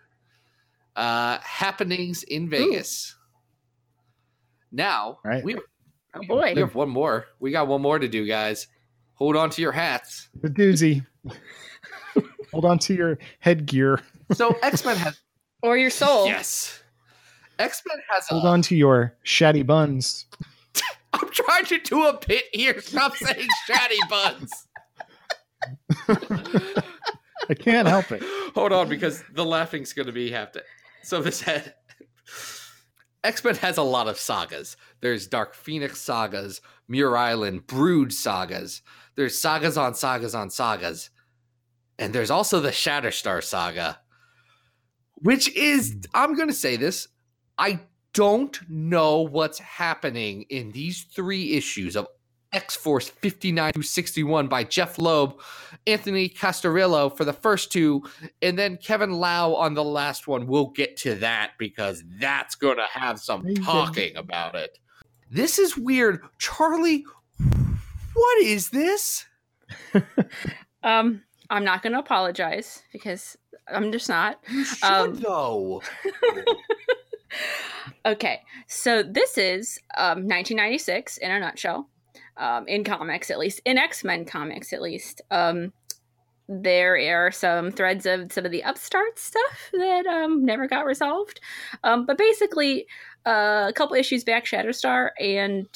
[1.02, 3.16] Uh, happenings in Vegas.
[4.72, 5.44] Now, Right.
[5.44, 5.56] we,
[6.14, 6.52] Oh, boy.
[6.54, 7.26] we have one more.
[7.40, 8.68] We got one more to do, guys.
[9.16, 10.30] Hold on to your hats.
[10.42, 11.06] the doozy.
[12.52, 14.00] Hold on to your headgear.
[14.34, 15.20] So X Men has
[15.64, 16.26] or your soul.
[16.28, 16.84] yes.
[17.58, 20.26] X Men has Hold a, on to your shatty buns.
[21.14, 22.80] I'm trying to do a bit here.
[22.82, 24.52] Stop saying shatty buns.
[27.50, 28.22] I can't help it.
[28.54, 30.64] Hold on, because the laughing's going to be have to.
[31.04, 31.74] So this had
[33.24, 34.78] X Men has a lot of sagas.
[35.02, 38.82] There's Dark Phoenix sagas, Muir Island, Brood sagas.
[39.16, 41.10] There's sagas on sagas on sagas,
[42.00, 44.00] and there's also the Shatterstar saga,
[45.16, 47.08] which is I'm going to say this.
[47.58, 47.82] I
[48.14, 52.08] don't know what's happening in these three issues of
[52.54, 55.40] X Force 59 through 61 by Jeph Loeb,
[55.88, 58.04] Anthony Castrillo for the first two,
[58.42, 60.48] and then Kevin Lau on the last one.
[60.48, 64.78] We'll get to that because that's going to have some talking about it.
[65.30, 66.22] This is weird.
[66.40, 67.06] Charlie,
[68.14, 69.26] what is this?
[70.84, 73.38] Um, I'm not going to apologize because
[73.72, 74.40] I'm just not.
[74.50, 75.84] You should, Um, though.
[78.04, 81.88] Okay, so this is um, 1996 in a nutshell,
[82.38, 85.21] um, in comics at least, in X Men comics at least.
[85.32, 85.74] Um,
[86.47, 91.39] there are some threads of some of the upstart stuff that um, never got resolved,
[91.84, 92.88] um, but basically,
[93.26, 95.67] uh, a couple issues back, Shatterstar and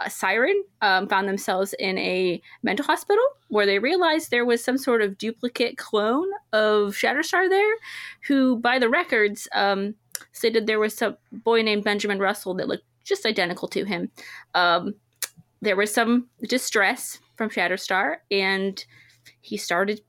[0.00, 4.78] uh, Siren um, found themselves in a mental hospital where they realized there was some
[4.78, 7.74] sort of duplicate clone of Shatterstar there,
[8.26, 9.94] who, by the records, um,
[10.32, 14.10] stated there was some boy named Benjamin Russell that looked just identical to him.
[15.62, 18.84] There was some distress from Shatterstar, and
[19.40, 20.02] he started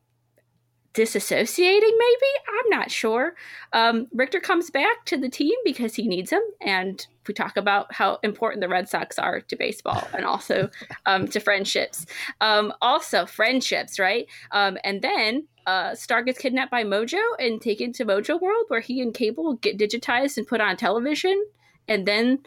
[0.93, 1.91] disassociating.
[1.97, 3.35] Maybe I'm not sure.
[3.71, 7.93] Um, Rictor comes back to the team because he needs him, and we talk about
[7.93, 10.69] how important the Red Sox are to baseball and also
[11.05, 12.05] um, to friendships.
[12.41, 14.27] Um, also, friendships, right?
[14.51, 18.81] Um, and then uh, Star gets kidnapped by Mojo and taken to Mojo World, where
[18.81, 21.43] he and Cable get digitized and put on television.
[21.87, 22.39] And then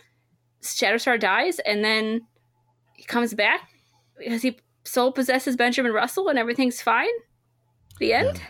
[0.63, 2.23] Shatterstar dies, and then
[2.97, 3.69] he comes back
[4.19, 7.09] because he soul possesses Benjamin Russell, and everything's fine.
[7.99, 8.41] The end.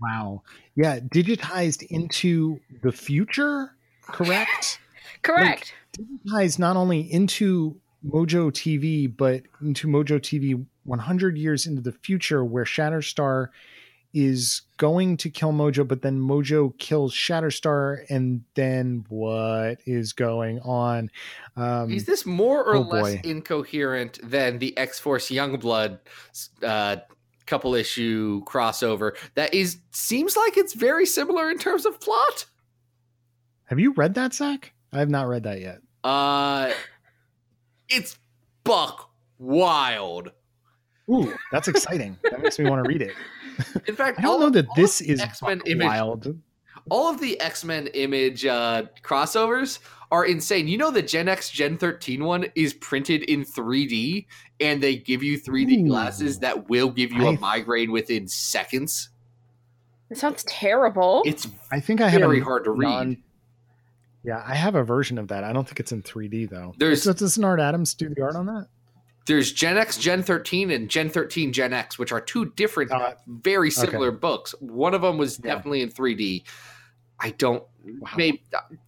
[0.00, 0.42] Wow.
[0.76, 4.80] Yeah, digitized into the future, correct?
[5.22, 5.74] Correct.
[5.98, 12.42] digitized not only into Mojo TV, but into Mojo TV 100 years into the future,
[12.42, 13.48] where Shatterstar
[14.12, 20.60] is going to kill Mojo, but then Mojo kills Shatterstar, and then what is going
[20.60, 21.10] on?
[21.56, 23.20] Um, Is this more or oh less boy.
[23.24, 25.98] incoherent than the X Force Youngblood
[26.62, 26.96] uh,
[27.50, 32.46] couple issue crossover that is seems like it's very similar in terms of plot.
[33.64, 34.72] Have you read that, Zach?
[34.92, 35.80] I have not read that yet.
[36.04, 36.72] Uh,
[37.88, 38.16] it's
[38.62, 40.30] buck wild.
[41.10, 42.16] Ooh, that's exciting.
[42.30, 43.12] that makes me want to read it.
[43.88, 46.38] In fact, I don't know of- that this is X-Men buck image wild.
[46.90, 49.78] all of the X-Men image uh, crossovers
[50.12, 50.66] are insane.
[50.68, 54.26] You know the Gen X Gen 13 one is printed in 3D
[54.60, 55.88] and they give you 3D Ooh.
[55.88, 59.10] glasses that will give you a I- migraine within seconds.
[60.10, 61.22] It sounds terrible.
[61.24, 62.88] It's I think I have very a hard to read.
[62.88, 63.22] non-
[64.24, 65.44] Yeah, I have a version of that.
[65.44, 66.74] I don't think it's in 3D though.
[66.78, 68.66] There's- Does, doesn't Art Adams do the art on that?
[69.30, 73.14] There's Gen X Gen 13 and Gen 13 Gen X, which are two different, Uh,
[73.28, 74.54] very similar books.
[74.60, 75.54] One of them was Yeah.
[75.54, 76.42] definitely in 3D.
[77.20, 77.62] I don't.
[77.84, 78.10] wow.
[78.16, 78.42] Maybe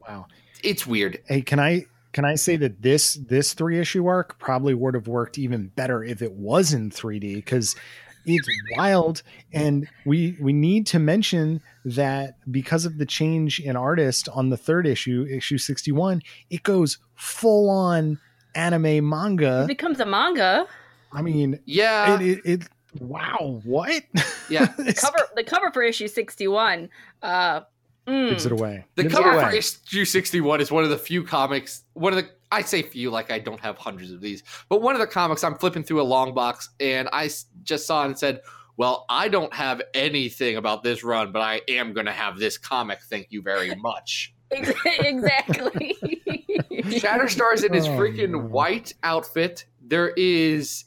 [0.06, 0.26] wow.
[0.64, 1.20] it's weird.
[1.26, 5.06] Hey, can I can I say that this this three issue arc probably would have
[5.06, 7.76] worked even better if it was in 3D because
[8.26, 14.28] it's wild and we we need to mention that because of the change in artist
[14.34, 18.18] on the third issue issue 61 it goes full on
[18.54, 20.66] anime it manga becomes a manga.
[21.12, 22.68] i mean Yeah, it, it, it
[23.00, 24.02] wow what
[24.48, 24.66] Yeah.
[24.96, 26.90] Cover the cover for issue sixty one.
[27.22, 27.62] Uh,
[28.06, 29.50] mm, gives it away The Gives cover away.
[29.50, 33.10] for issue 61 is one of the few comics, one of the, I say few,
[33.10, 36.02] like I don't have hundreds of these, but one of the comics I'm flipping through
[36.02, 37.30] a long box and I
[37.62, 38.40] just saw and said,
[38.76, 42.58] well, I don't have anything about this run, but I am going to have this
[42.58, 42.98] comic.
[43.02, 44.34] Thank you very much.
[44.86, 45.96] exactly.
[46.70, 48.38] Shatterstar's in his Oh, freaking no.
[48.38, 49.64] white outfit.
[49.80, 50.84] There is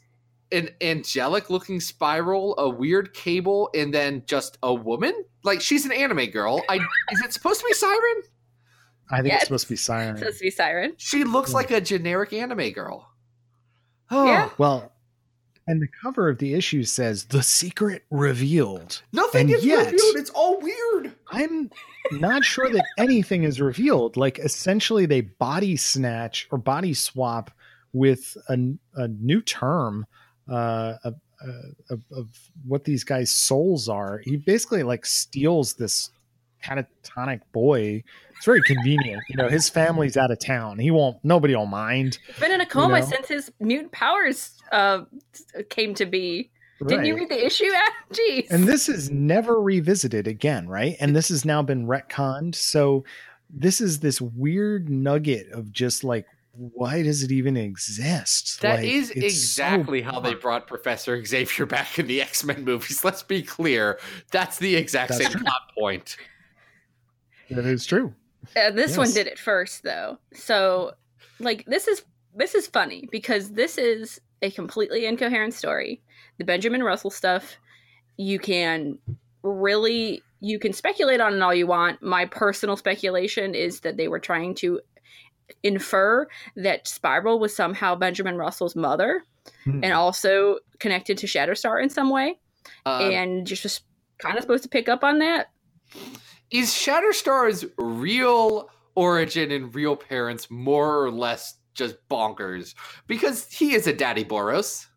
[0.52, 5.14] an angelic looking spiral, a weird cable, and then just a woman.
[5.44, 6.62] Like she's an anime girl.
[6.70, 8.22] I is it supposed to be Siren?
[9.12, 9.42] i think Yes.
[9.42, 10.94] it's supposed to be siren supposed to be Siren.
[10.98, 11.58] She looks Yeah.
[11.58, 13.08] like a generic anime girl.
[14.10, 14.50] Oh, Yeah.
[14.58, 14.92] well
[15.68, 20.16] and the cover of the issue says the secret revealed nothing And is yet- revealed.
[20.18, 21.14] It's all weird.
[21.32, 21.72] I'm
[22.12, 24.16] not sure that anything is revealed.
[24.16, 27.52] Like essentially, they body snatch or body swap
[27.94, 28.58] with a,
[28.96, 30.06] a new term
[30.50, 31.52] uh, of, uh,
[31.90, 32.28] of, of
[32.68, 34.20] what these guys' souls are.
[34.24, 36.12] He basically like steals this
[36.66, 38.04] catatonic boy.
[38.36, 39.22] It's very convenient.
[39.30, 40.80] You know, his family's out of town.
[40.80, 41.18] He won't.
[41.24, 42.18] Nobody will mind.
[42.28, 43.06] He's been in a coma know?
[43.06, 45.02] since his mutant powers uh,
[45.70, 46.52] came to be.
[46.88, 47.72] Didn't you read the issue?
[48.12, 48.48] Jeez.
[48.50, 50.98] and this is never revisited again, right?
[51.00, 52.54] And this has now been retconned.
[52.56, 53.06] So
[53.50, 58.62] this is this weird nugget of just like, why does it even exist?
[58.62, 62.44] That Like, is it's so exactly how they brought Professor Xavier back in the X
[62.44, 63.04] Men movies.
[63.06, 63.98] Let's be clear.
[64.32, 65.42] That's the exact That's same true.
[65.42, 66.18] plot point.
[67.50, 68.14] That is true.
[68.56, 70.18] Uh, this one did it first, though.
[70.34, 70.94] So,
[71.40, 72.04] like, this is
[72.36, 76.02] this is funny because this is a completely incoherent story.
[76.38, 77.58] The Benjamin Russell stuff,
[78.18, 78.98] you can
[79.44, 82.02] really you can speculate on it all you want.
[82.04, 84.80] My personal speculation is that they were trying to
[85.64, 89.24] infer that Spiral was somehow Benjamin Russell's mother
[89.64, 89.84] Hmm.
[89.84, 92.40] and also connected to Shatterstar in some way,
[92.86, 93.82] Uh, and just was
[94.18, 95.52] kind of supposed to pick up on that.
[96.52, 102.76] Is Shatterstar's real origin and real parents more or less just bonkers?
[103.08, 104.88] Because he is a daddy Boros.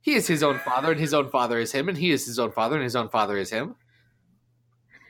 [0.00, 2.38] He is his own father, and his own father is him, and he is his
[2.38, 3.74] own father, and his own father is him.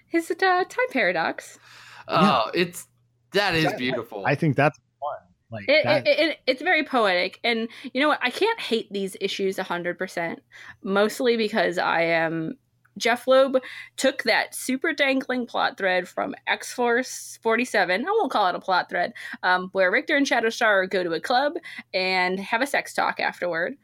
[0.07, 1.59] His uh, time paradox.
[2.07, 2.87] Oh, it's
[3.33, 4.25] that is Yeah, beautiful.
[4.25, 5.19] I think that's fun.
[5.51, 8.90] Like It, that, it, it, it's very poetic and you know what i can't hate
[8.90, 10.38] these issues 100%
[10.83, 12.57] mostly because i am
[12.98, 13.57] Jeph Loeb
[13.96, 18.88] took that super dangling plot thread from x-force 47 i won't call it a plot
[18.88, 21.54] thread um, where Rictor and shatterstar go to a club
[21.92, 23.76] and have a sex talk afterward.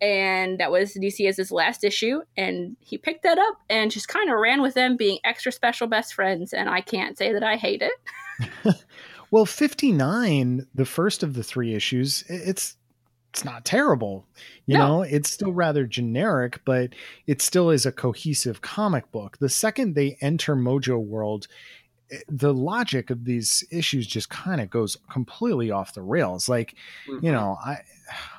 [0.00, 4.38] And that was dcs's last issue and he picked that up and just kind of
[4.38, 7.82] ran with them being extra special best friends and i can't say that i hate
[7.82, 8.76] it.
[9.30, 12.76] Well, 59, the first of the three issues, it's
[13.30, 14.26] it's not terrible.
[14.66, 14.86] You No.
[14.86, 16.94] know, it's still rather generic, but
[17.26, 19.38] it still is a cohesive comic book.
[19.38, 21.46] The second they enter Mojo World,
[22.10, 26.48] eh, the logic of these issues just kind of goes completely off the rails.
[26.48, 26.74] Like,
[27.06, 27.26] you mm-hmm.
[27.32, 27.78] know, I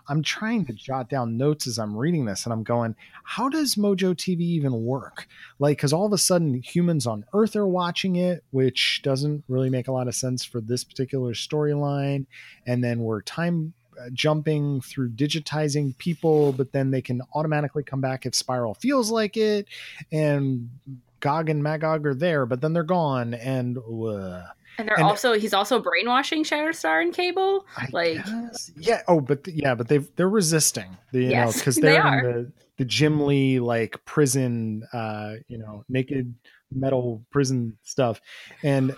[0.08, 3.76] I'm trying to jot down notes as I'm reading this and I'm going, how does
[3.76, 5.28] Mojo TV even work?
[5.60, 9.70] Like cuz all of a sudden humans on earth are watching it, which doesn't really
[9.70, 12.26] make a lot of sense for this particular storyline,
[12.66, 13.74] and then we're time
[14.14, 19.38] jumping through digitizing people, but then they can automatically come back if Spiral feels like
[19.38, 19.68] it
[20.12, 20.70] and
[21.20, 24.44] Gog and Magog are there, but then they're gone and uh,
[24.78, 28.72] and they're And- also he's also brainwashing shatterstar and cable I Like- guess.
[28.78, 29.02] yeah.
[29.08, 30.98] Oh, but yeah, but they've they're resisting.
[31.12, 32.20] The, you know, Yes, because they they're are.
[32.20, 36.34] in the the Jim Lee like prison, uh, you know, naked
[36.72, 38.22] metal prison stuff.
[38.64, 38.96] And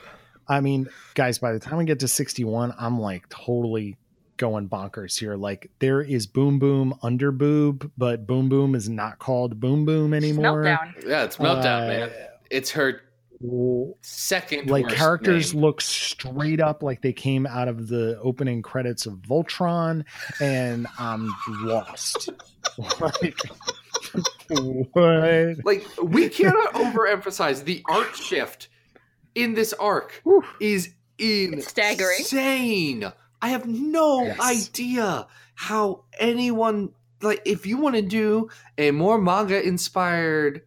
[0.48, 3.98] I mean, guys, by the time we get to 61, I'm like totally
[4.42, 5.36] going bonkers here.
[5.38, 10.14] Like there is Boom Boom under boob, but Boom Boom is not called Boom Boom
[10.14, 10.64] anymore.
[10.64, 11.08] Meltdown.
[11.08, 12.12] Yeah, it's meltdown, Uh, man.
[12.50, 13.02] It's her
[14.02, 15.64] second Like worst characters name.
[15.64, 20.04] look straight up like they came out of the opening credits of Voltron,
[20.42, 22.30] and I'm lost.
[23.00, 23.40] like,
[24.94, 25.56] what?
[25.66, 28.68] like we cannot overemphasize the art shift
[29.36, 30.44] in this arc Whew.
[30.60, 32.20] is It's staggering.
[32.20, 33.12] insane.
[33.42, 34.40] I have no Yes.
[34.40, 36.90] idea how anyone
[37.22, 40.62] like if you want to do a more manga inspired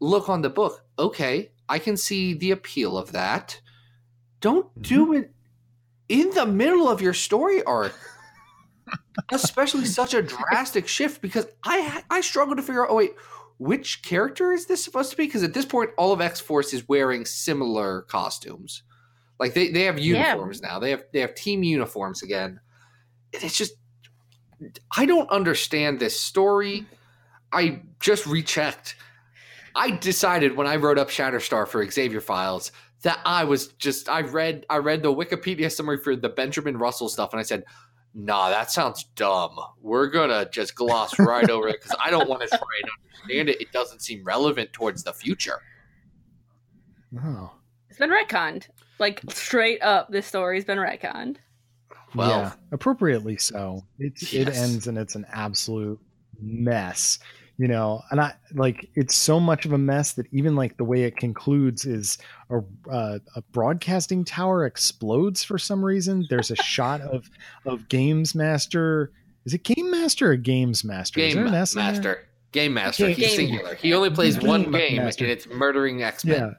[0.00, 3.60] look on the book, okay, I can see the appeal of that.
[4.40, 4.82] Don't mm-hmm.
[4.82, 5.32] do it
[6.08, 7.94] in the middle of your story arc.
[9.32, 13.14] Especially such a drastic shift because I I struggle to figure out oh wait,
[13.58, 15.24] which character is this supposed to be?
[15.26, 18.82] Because at this point, all of X Force is wearing similar costumes.
[19.38, 20.28] Like they, they have Yeah.
[20.30, 20.78] uniforms now.
[20.78, 22.60] They have they have team uniforms again.
[23.34, 23.74] And it's just
[24.96, 26.86] I don't understand this story.
[27.52, 28.96] I just rechecked.
[29.74, 32.72] I decided when I wrote up Shatterstar for Xavier Files
[33.02, 37.10] that I was just I read I read the Wikipedia summary for the Benjamin Russell
[37.10, 37.64] stuff and I said,
[38.14, 39.54] nah, that sounds dumb.
[39.82, 42.90] We're gonna just gloss right over it because I don't want to try and
[43.22, 43.60] understand it.
[43.60, 45.60] It doesn't seem relevant towards the future.
[47.22, 47.52] Oh.
[47.90, 48.68] It's been retconned.
[48.98, 51.36] Like straight up, this story's been retconned.
[52.14, 53.84] Well- yeah, appropriately so.
[53.98, 54.58] It's it Yes.
[54.62, 55.98] ends and it's an absolute
[56.40, 57.18] mess,
[57.58, 58.02] you know.
[58.10, 61.16] And I like it's so much of a mess that even like the way it
[61.16, 62.16] concludes is
[62.50, 66.26] a uh, a broadcasting tower explodes for some reason.
[66.30, 67.28] There's a shot of
[67.66, 69.12] of Games Master.
[69.44, 71.20] Is it Game Master or Games Master?
[71.20, 71.74] Is Game there an S?
[71.76, 72.26] Master.
[72.52, 73.06] Game Master.
[73.08, 73.74] Game- He's singular.
[73.74, 75.24] He only plays Game one game Master.
[75.24, 76.40] and it's murdering X Men.
[76.40, 76.50] Yeah.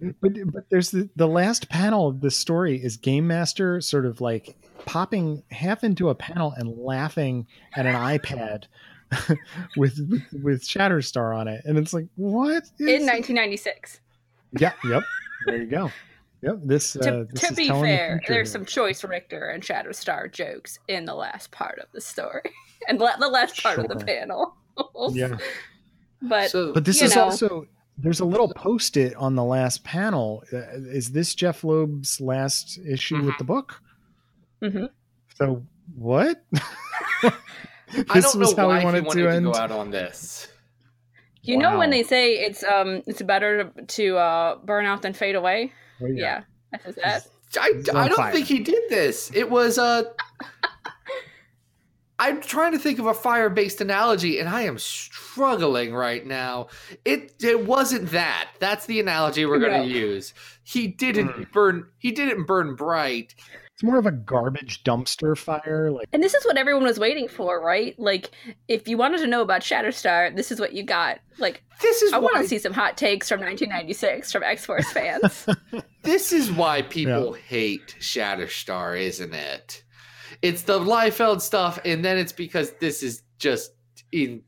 [0.00, 4.20] But but there's the, the last panel of this story is Game Master sort of
[4.20, 8.64] like popping half into a panel and laughing at an iPad
[9.76, 12.64] with, with with Shatterstar on it, and it's like what?
[12.78, 14.00] In is- 1996.
[14.60, 15.02] yeah, yep.
[15.46, 15.90] There you go.
[16.42, 16.60] Yep.
[16.64, 19.62] This uh, to this to is be telling the fair, there's some choice Rictor and
[19.62, 22.52] Shatterstar jokes in the last part of the story,
[22.88, 24.54] and la- the last part of the panel.
[25.10, 25.36] Yeah,
[26.22, 27.24] but So but this is know.
[27.24, 27.66] also
[27.98, 30.42] there's a little post-it on the last panel.
[30.52, 30.58] Uh,
[30.92, 33.38] is this Jeph Loeb's last issue with Mhm.
[33.38, 33.82] the book?
[34.62, 34.88] Mhm.
[35.36, 35.62] So
[35.96, 36.42] what?
[37.22, 37.30] I
[38.14, 39.44] This don't know was how we why he wanted wanted to to, end?
[39.46, 40.48] go out on this.
[41.42, 45.12] you know when they say it's um it's better to, to uh, burn out than
[45.14, 45.72] fade away.
[46.02, 46.42] Oh, Yeah,
[46.72, 47.26] that is that.
[47.58, 48.32] I, He's on I don't fire.
[48.32, 49.30] think he did this.
[49.34, 50.04] It was Uh,
[52.20, 56.68] I'm trying to think of a fire-based analogy, and I am struggling right now.
[57.04, 58.48] It it wasn't that.
[58.58, 59.82] That's the analogy we're going No.
[59.84, 60.34] to use.
[60.64, 61.42] He didn't Hmm.
[61.52, 61.86] burn.
[61.98, 63.34] He didn't burn bright.
[63.72, 65.92] It's more of a garbage dumpster fire.
[65.92, 67.94] Like And this is what everyone was waiting for, right?
[67.96, 68.32] Like,
[68.66, 71.20] if you wanted to know about Shatterstar, this is what you got.
[71.38, 74.90] Like, This is I want to see some hot takes from 1996 from X Force
[74.90, 75.46] fans.
[76.02, 79.84] This is why people hate Shatterstar, isn't it?
[80.42, 83.72] It's the Liefeld stuff, and then it's because this is just
[84.12, 84.42] in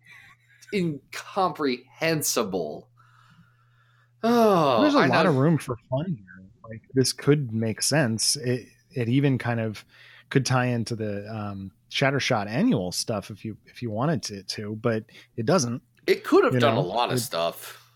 [0.73, 2.89] incomprehensible.
[4.23, 6.27] Oh, there's a I lot know- of room for fun here.
[6.69, 8.37] Like this could make sense.
[8.37, 9.85] It it even kind of
[10.29, 14.77] could tie into the um, Shattershot annual stuff if you if you wanted it to,
[14.77, 15.05] but
[15.37, 15.83] it doesn't.
[16.07, 17.91] It could have you done know, a lot of it- stuff.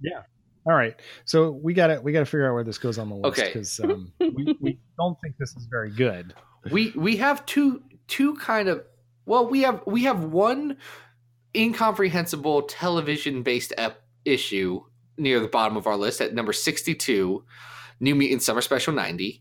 [0.00, 0.22] Yeah.
[0.66, 3.10] All right, so we got to we got to figure out where this goes on
[3.10, 3.48] the list Okay.
[3.52, 6.32] because um, we we don't think this is very good.
[6.70, 8.84] We we have two two kind of
[9.26, 10.76] well we have we have one
[11.54, 14.82] incomprehensible television based ep- issue
[15.16, 17.44] near the bottom of our list at number 62
[18.00, 19.40] New Mutant Summer Special 90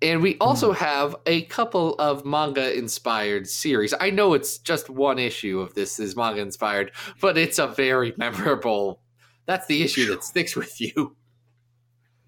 [0.00, 3.92] and we also have a couple of manga inspired series.
[3.98, 8.14] I know it's just one issue of this is manga inspired, but it's a very
[8.16, 9.00] memorable
[9.46, 11.16] that's the issue that sticks with you.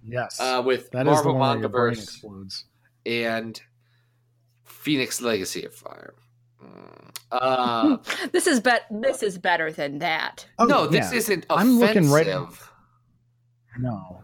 [0.02, 2.64] Yes, uh, with that Marvel one where your brain Mangaverse explodes.
[3.04, 3.60] and
[4.80, 6.14] Phoenix Legacy of Fire.
[6.64, 7.10] Mm.
[7.30, 7.96] Uh,
[8.32, 8.86] this is bet.
[8.90, 10.46] This is better than that.
[10.58, 11.18] Oh, no, this yeah.
[11.18, 12.10] isn't I'm offensive.
[12.10, 12.48] looking right-
[13.78, 14.22] No,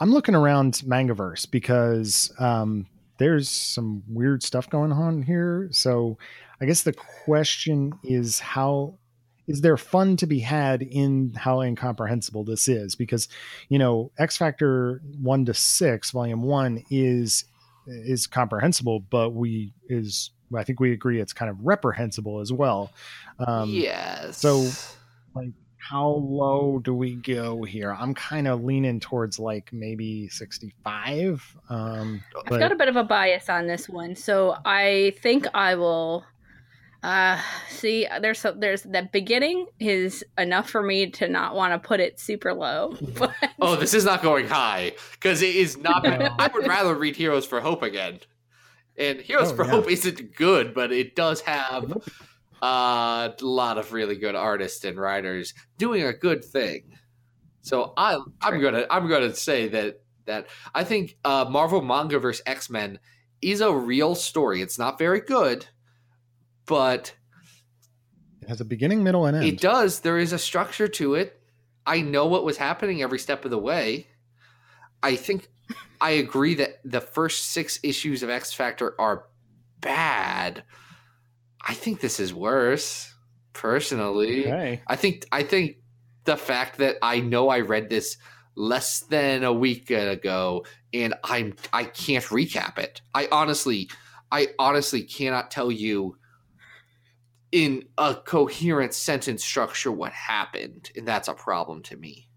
[0.00, 2.86] I'm looking around Mangaverse because um,
[3.18, 5.68] there's some weird stuff going on here.
[5.70, 6.18] So
[6.60, 6.94] I guess the
[7.24, 8.94] question is how
[9.46, 12.94] is there fun to be had in how incomprehensible this is?
[12.94, 13.28] Because
[13.68, 17.44] you know, X Factor one to six, volume one is
[17.90, 22.90] is comprehensible, but we is I think we agree it's kind of reprehensible as well.
[23.38, 24.38] Um, yes.
[24.38, 24.68] so-
[25.34, 27.92] like, how low do we go here?
[27.92, 31.56] I'm kind of leaning towards like maybe 65.
[31.68, 35.46] Um, I've but got a bit of a bias on this one, so I think
[35.54, 36.24] I will.
[37.02, 37.40] Uh,
[37.70, 41.98] see, there's so, there's the beginning is enough for me to not want to put
[42.00, 42.94] it super low.
[43.18, 46.02] But Oh, this is not going high because it is not.
[46.04, 46.28] No.
[46.38, 48.20] I would rather read Heroes for Hope again.
[48.98, 49.70] And Heroes Oh, for yeah.
[49.70, 51.90] Hope isn't good, but it does have
[52.62, 56.98] uh, a lot of really good artists and writers doing a good thing.
[57.62, 58.62] So I, I'm True.
[58.62, 62.98] gonna, I'm gonna say that that I think uh, Marvel manga vs X Men
[63.40, 64.60] is a real story.
[64.60, 65.66] It's not very good,
[66.70, 67.12] but
[68.40, 69.44] it has a beginning, middle, and end.
[69.44, 70.00] it does.
[70.00, 71.42] There is a structure to it.
[71.84, 74.06] I know what was happening every step of the way.
[75.02, 75.48] I think
[76.00, 79.24] I agree that the first six issues of X Factor are
[79.80, 80.62] bad.
[81.60, 83.12] I think this is worse,
[83.52, 84.46] personally.
[84.46, 84.80] Okay.
[84.86, 85.78] I think I think
[86.22, 88.16] the fact that I know I read this
[88.54, 90.64] less than a week ago
[90.94, 93.00] and I'm I can't recap it.
[93.12, 93.90] I honestly
[94.30, 96.16] I honestly cannot tell you
[97.52, 102.28] in a coherent sentence structure what happened, and that's a problem to me.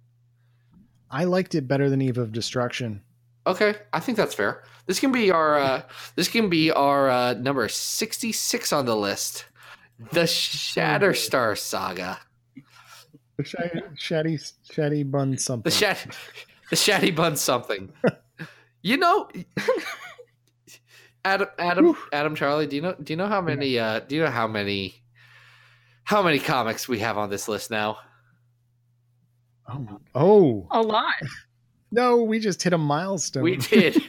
[1.10, 3.02] I liked it better than Eve of Destruction.
[3.46, 4.64] Okay, I think that's fair.
[4.86, 5.82] This can be our uh,
[6.16, 9.46] this can be our uh, number sixty six on the list,
[10.12, 12.20] the Shatterstar Saga.
[13.38, 15.64] The shy, shatty, shatty bun something.
[15.64, 16.08] The shat,
[16.70, 17.92] the shatty bun something.
[18.82, 19.28] you know,
[21.26, 22.68] Adam, Adam, Adam, Charlie.
[22.68, 22.96] Do you know?
[23.02, 23.78] Do you know how many?
[23.80, 25.03] Uh, do you know how many?
[26.04, 27.98] How many comics we have on this list now?
[29.70, 31.14] oh, oh a lot.
[31.92, 33.44] no, we just hit a milestone.
[33.44, 34.02] We did.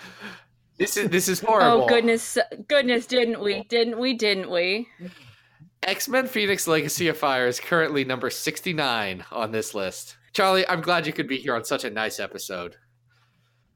[0.78, 1.82] this is this is oh, horrible.
[1.84, 3.64] Oh goodness, goodness, didn't we?
[3.64, 4.14] Didn't we?
[4.14, 4.88] Didn't we?
[5.82, 10.16] X Men Phoenix Legacy of Fire is currently number 69 on this list.
[10.32, 12.76] Charlie, I'm glad you could be here on such a nice episode.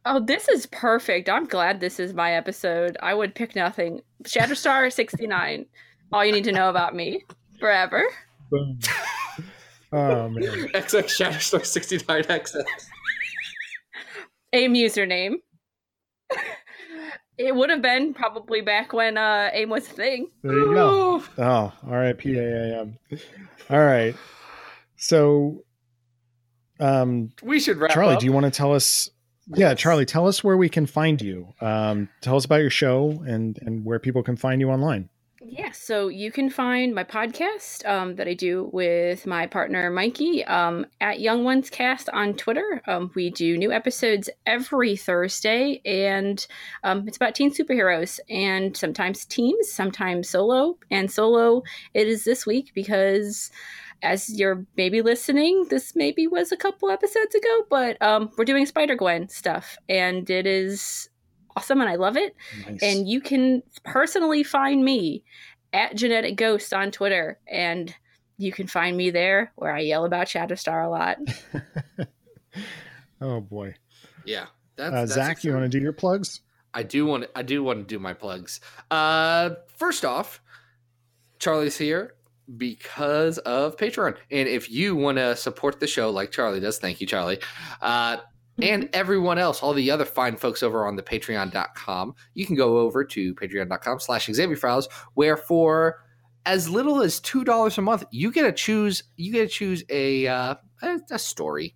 [0.05, 1.28] Oh, this is perfect.
[1.28, 2.96] I'm glad this is my episode.
[3.00, 4.00] I would pick nothing.
[4.24, 5.66] Shatterstar 69.
[6.12, 7.24] All you need to know about me
[7.62, 8.02] forever.
[8.50, 8.78] Boom.
[9.92, 10.42] oh man.
[10.74, 12.64] XX Shatterstar 69 XX.
[14.52, 15.34] AIM username.
[17.38, 20.28] it would have been probably back when uh, AIM was a thing.
[20.42, 21.22] There you go.
[21.38, 22.30] Oh, R.I.P.
[22.34, 22.98] AAM.
[23.70, 24.14] All right.
[24.96, 25.62] So,
[26.80, 28.20] um, We should wrap Charlie, up.
[28.20, 29.08] do you want to tell us?
[29.54, 31.48] Yeah, Charlie, tell us where we can find you.
[31.60, 35.08] Um, tell us about your show and and where people can find you online.
[35.45, 40.45] Yeah, so you can find my podcast um, that I do with my partner Mikey
[40.45, 42.80] um, at Young Ones Cast on Twitter.
[42.86, 46.47] Um, we do new episodes every Thursday, and
[46.84, 50.78] um, it's about teen superheroes and sometimes teams, sometimes solo.
[50.93, 53.51] And solo it is this week because,
[54.01, 58.64] as you're maybe listening, this maybe was a couple episodes ago, but um, we're doing
[58.64, 61.09] Spider Gwen stuff, and it is
[61.57, 62.34] awesome, and I love it.
[62.68, 62.82] Nice.
[62.82, 65.24] And you can personally find me
[65.72, 67.38] at Genetic Ghost on Twitter.
[67.48, 67.94] And
[68.38, 71.18] you can find me there where I yell about Shatterstar a lot.
[73.20, 73.74] oh boy,
[74.24, 74.46] Yeah.
[74.76, 76.40] That's, uh, that's Zach, you want to do your plugs?
[76.74, 78.61] I do want to, I do want to do my plugs.
[78.90, 80.40] Uh, first off,
[81.38, 82.14] Charlie's here
[82.57, 84.16] because of Patreon.
[84.30, 87.38] And if you want to support the show like Charlie does, thank you, Charlie.
[87.82, 88.18] Uh,
[88.61, 92.78] and everyone else, all the other fine folks over on the patreon.com, you can go
[92.78, 96.05] over to patreon.com slash Xavier Files, where for
[96.44, 99.84] as little as two dollars a month, you get to choose you get to choose
[99.88, 101.74] a, uh, a a story.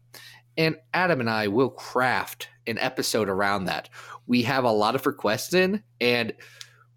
[0.58, 3.88] And Adam and I will craft an episode around that.
[4.26, 6.32] We have a lot of requests in, and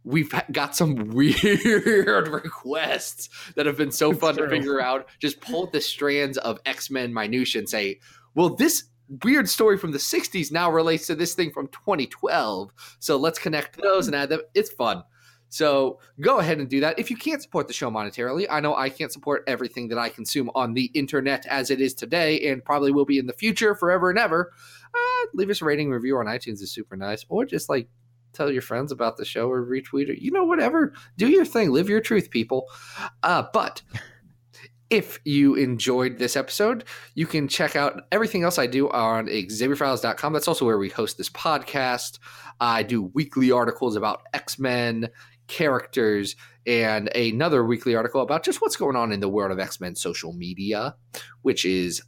[0.04, 5.08] we've got some weird requests that have been so fun to figure out.
[5.20, 8.00] Just pull the strands of X Men minutia and say,
[8.34, 8.86] well, this
[9.24, 12.72] weird story from the 60s now relates to this thing from 2012.
[13.00, 14.42] So let's connect those and add them.
[14.54, 15.04] It's fun.
[15.50, 17.00] So go ahead and do that.
[17.00, 20.10] If you can't support the show monetarily, I know I can't support everything that I
[20.10, 23.74] consume on the internet as it is today and probably will be in the future
[23.74, 24.52] forever and ever.
[24.94, 27.26] Uh, leave us a rating review on iTunes is super nice.
[27.30, 27.90] Or just like
[28.32, 30.22] tell your friends about the show or retweet it.
[30.22, 30.94] You know, whatever.
[31.18, 31.72] Do your thing.
[31.72, 32.68] Live your truth, people.
[33.24, 33.82] Uh, but
[34.90, 36.84] if you enjoyed this episode,
[37.14, 40.34] you can check out everything else I do on XavierFiles.com.
[40.34, 42.20] That's also where we host this podcast.
[42.60, 45.10] I do weekly articles about X Men
[45.48, 46.36] characters
[46.66, 49.96] and another weekly article about just what's going on in the world of X Men
[49.96, 50.96] social media,
[51.42, 52.02] which is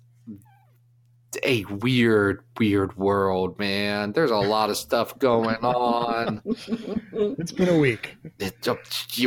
[1.44, 4.12] a weird, weird world, man.
[4.12, 6.42] There's a lot of stuff going on.
[6.46, 8.18] It's been a week.
[8.40, 8.68] It,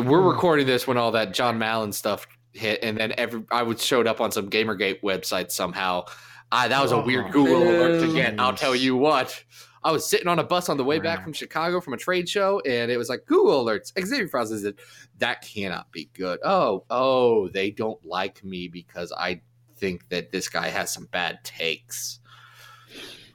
[0.01, 3.85] we're recording this when all that Jon Malin stuff hit, and then every I was
[3.85, 6.05] showed up on some GamerGate website somehow.
[6.53, 8.39] I, that was a weird Oh, Google alert to get.
[8.39, 9.43] I'll tell you what.
[9.83, 12.27] I was sitting on a bus on the way back from Chicago from a trade
[12.27, 13.93] show, and it was like Google alerts.
[14.01, 14.79] Xavier Files is it.
[15.19, 16.39] That cannot be good.
[16.43, 19.43] Oh, oh, they don't like me because I
[19.77, 22.21] think that this guy has some bad takes.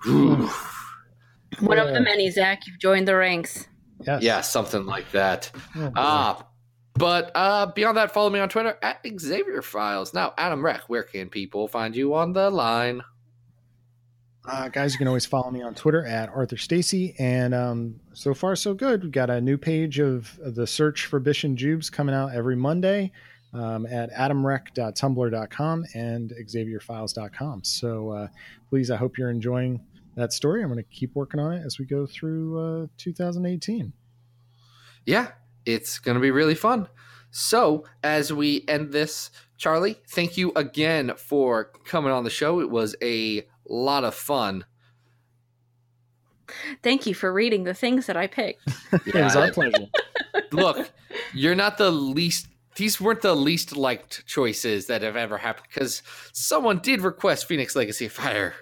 [0.03, 0.49] Whew.
[1.59, 2.65] One of the many, Zach.
[2.65, 3.67] You've joined the ranks.
[4.07, 4.23] Yes.
[4.23, 5.51] yeah, something like that.
[5.75, 5.91] Oh.
[5.95, 6.47] Ah,
[6.99, 10.13] but uh, beyond that, follow me on Twitter at Xavier Files.
[10.13, 13.01] Now, Adam Reck, where can people find you on the line?
[14.45, 17.15] Uh, guys, you can always follow me on Twitter at Arthur Stacy.
[17.17, 19.03] And um, so far, so good.
[19.03, 22.33] We've got a new page of, of the search for Bish and Jubes coming out
[22.33, 23.13] every Monday
[23.53, 27.63] um, at adamrec.tumblr.com and xavierfiles.com.
[27.63, 28.27] So uh,
[28.69, 29.79] please, I hope you're enjoying
[30.15, 30.63] that story.
[30.63, 33.93] I'm going to keep working on it as we go through uh, 2018.
[35.05, 35.31] Yeah,
[35.65, 36.87] it's going to be really fun.
[37.31, 42.59] So, as we end this, Charlie, thank you again for coming on the show.
[42.59, 44.65] It was a lot of fun.
[46.81, 48.61] Thank you for reading the things that I picked.
[49.05, 49.85] It was our pleasure.
[50.51, 50.91] Look,
[51.33, 52.47] you're not the least.
[52.75, 56.01] These weren't the least liked choices that have ever happened because
[56.31, 58.55] someone did request Phoenix Legacy Fire,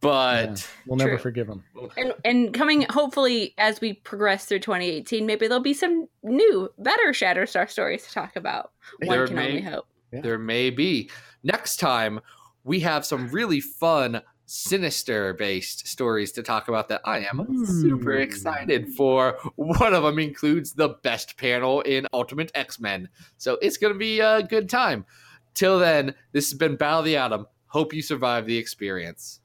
[0.00, 1.18] but Yeah, we'll never True.
[1.18, 1.64] forgive him.
[1.96, 7.12] And and coming hopefully as we progress through 2018, maybe there'll be some new, better
[7.12, 8.72] Shatterstar stories to talk about.
[9.04, 9.86] One There can may- only hope.
[10.12, 10.20] Yeah.
[10.20, 11.10] there may be.
[11.42, 12.20] Next time,
[12.62, 18.16] we have some really fun, sinister based stories to talk about that I am super
[18.16, 18.22] hmm.
[18.22, 19.38] excited for.
[19.56, 23.08] One of them includes the best panel in Ultimate X Men.
[23.38, 25.06] So it's going to be a good time.
[25.54, 27.46] Till then, this has been Battle of the Atom.
[27.68, 29.40] Hope you survive the experience.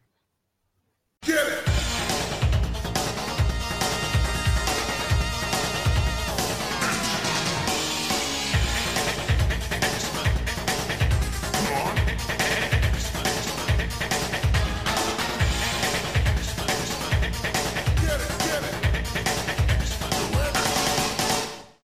[1.21, 1.78] Get it!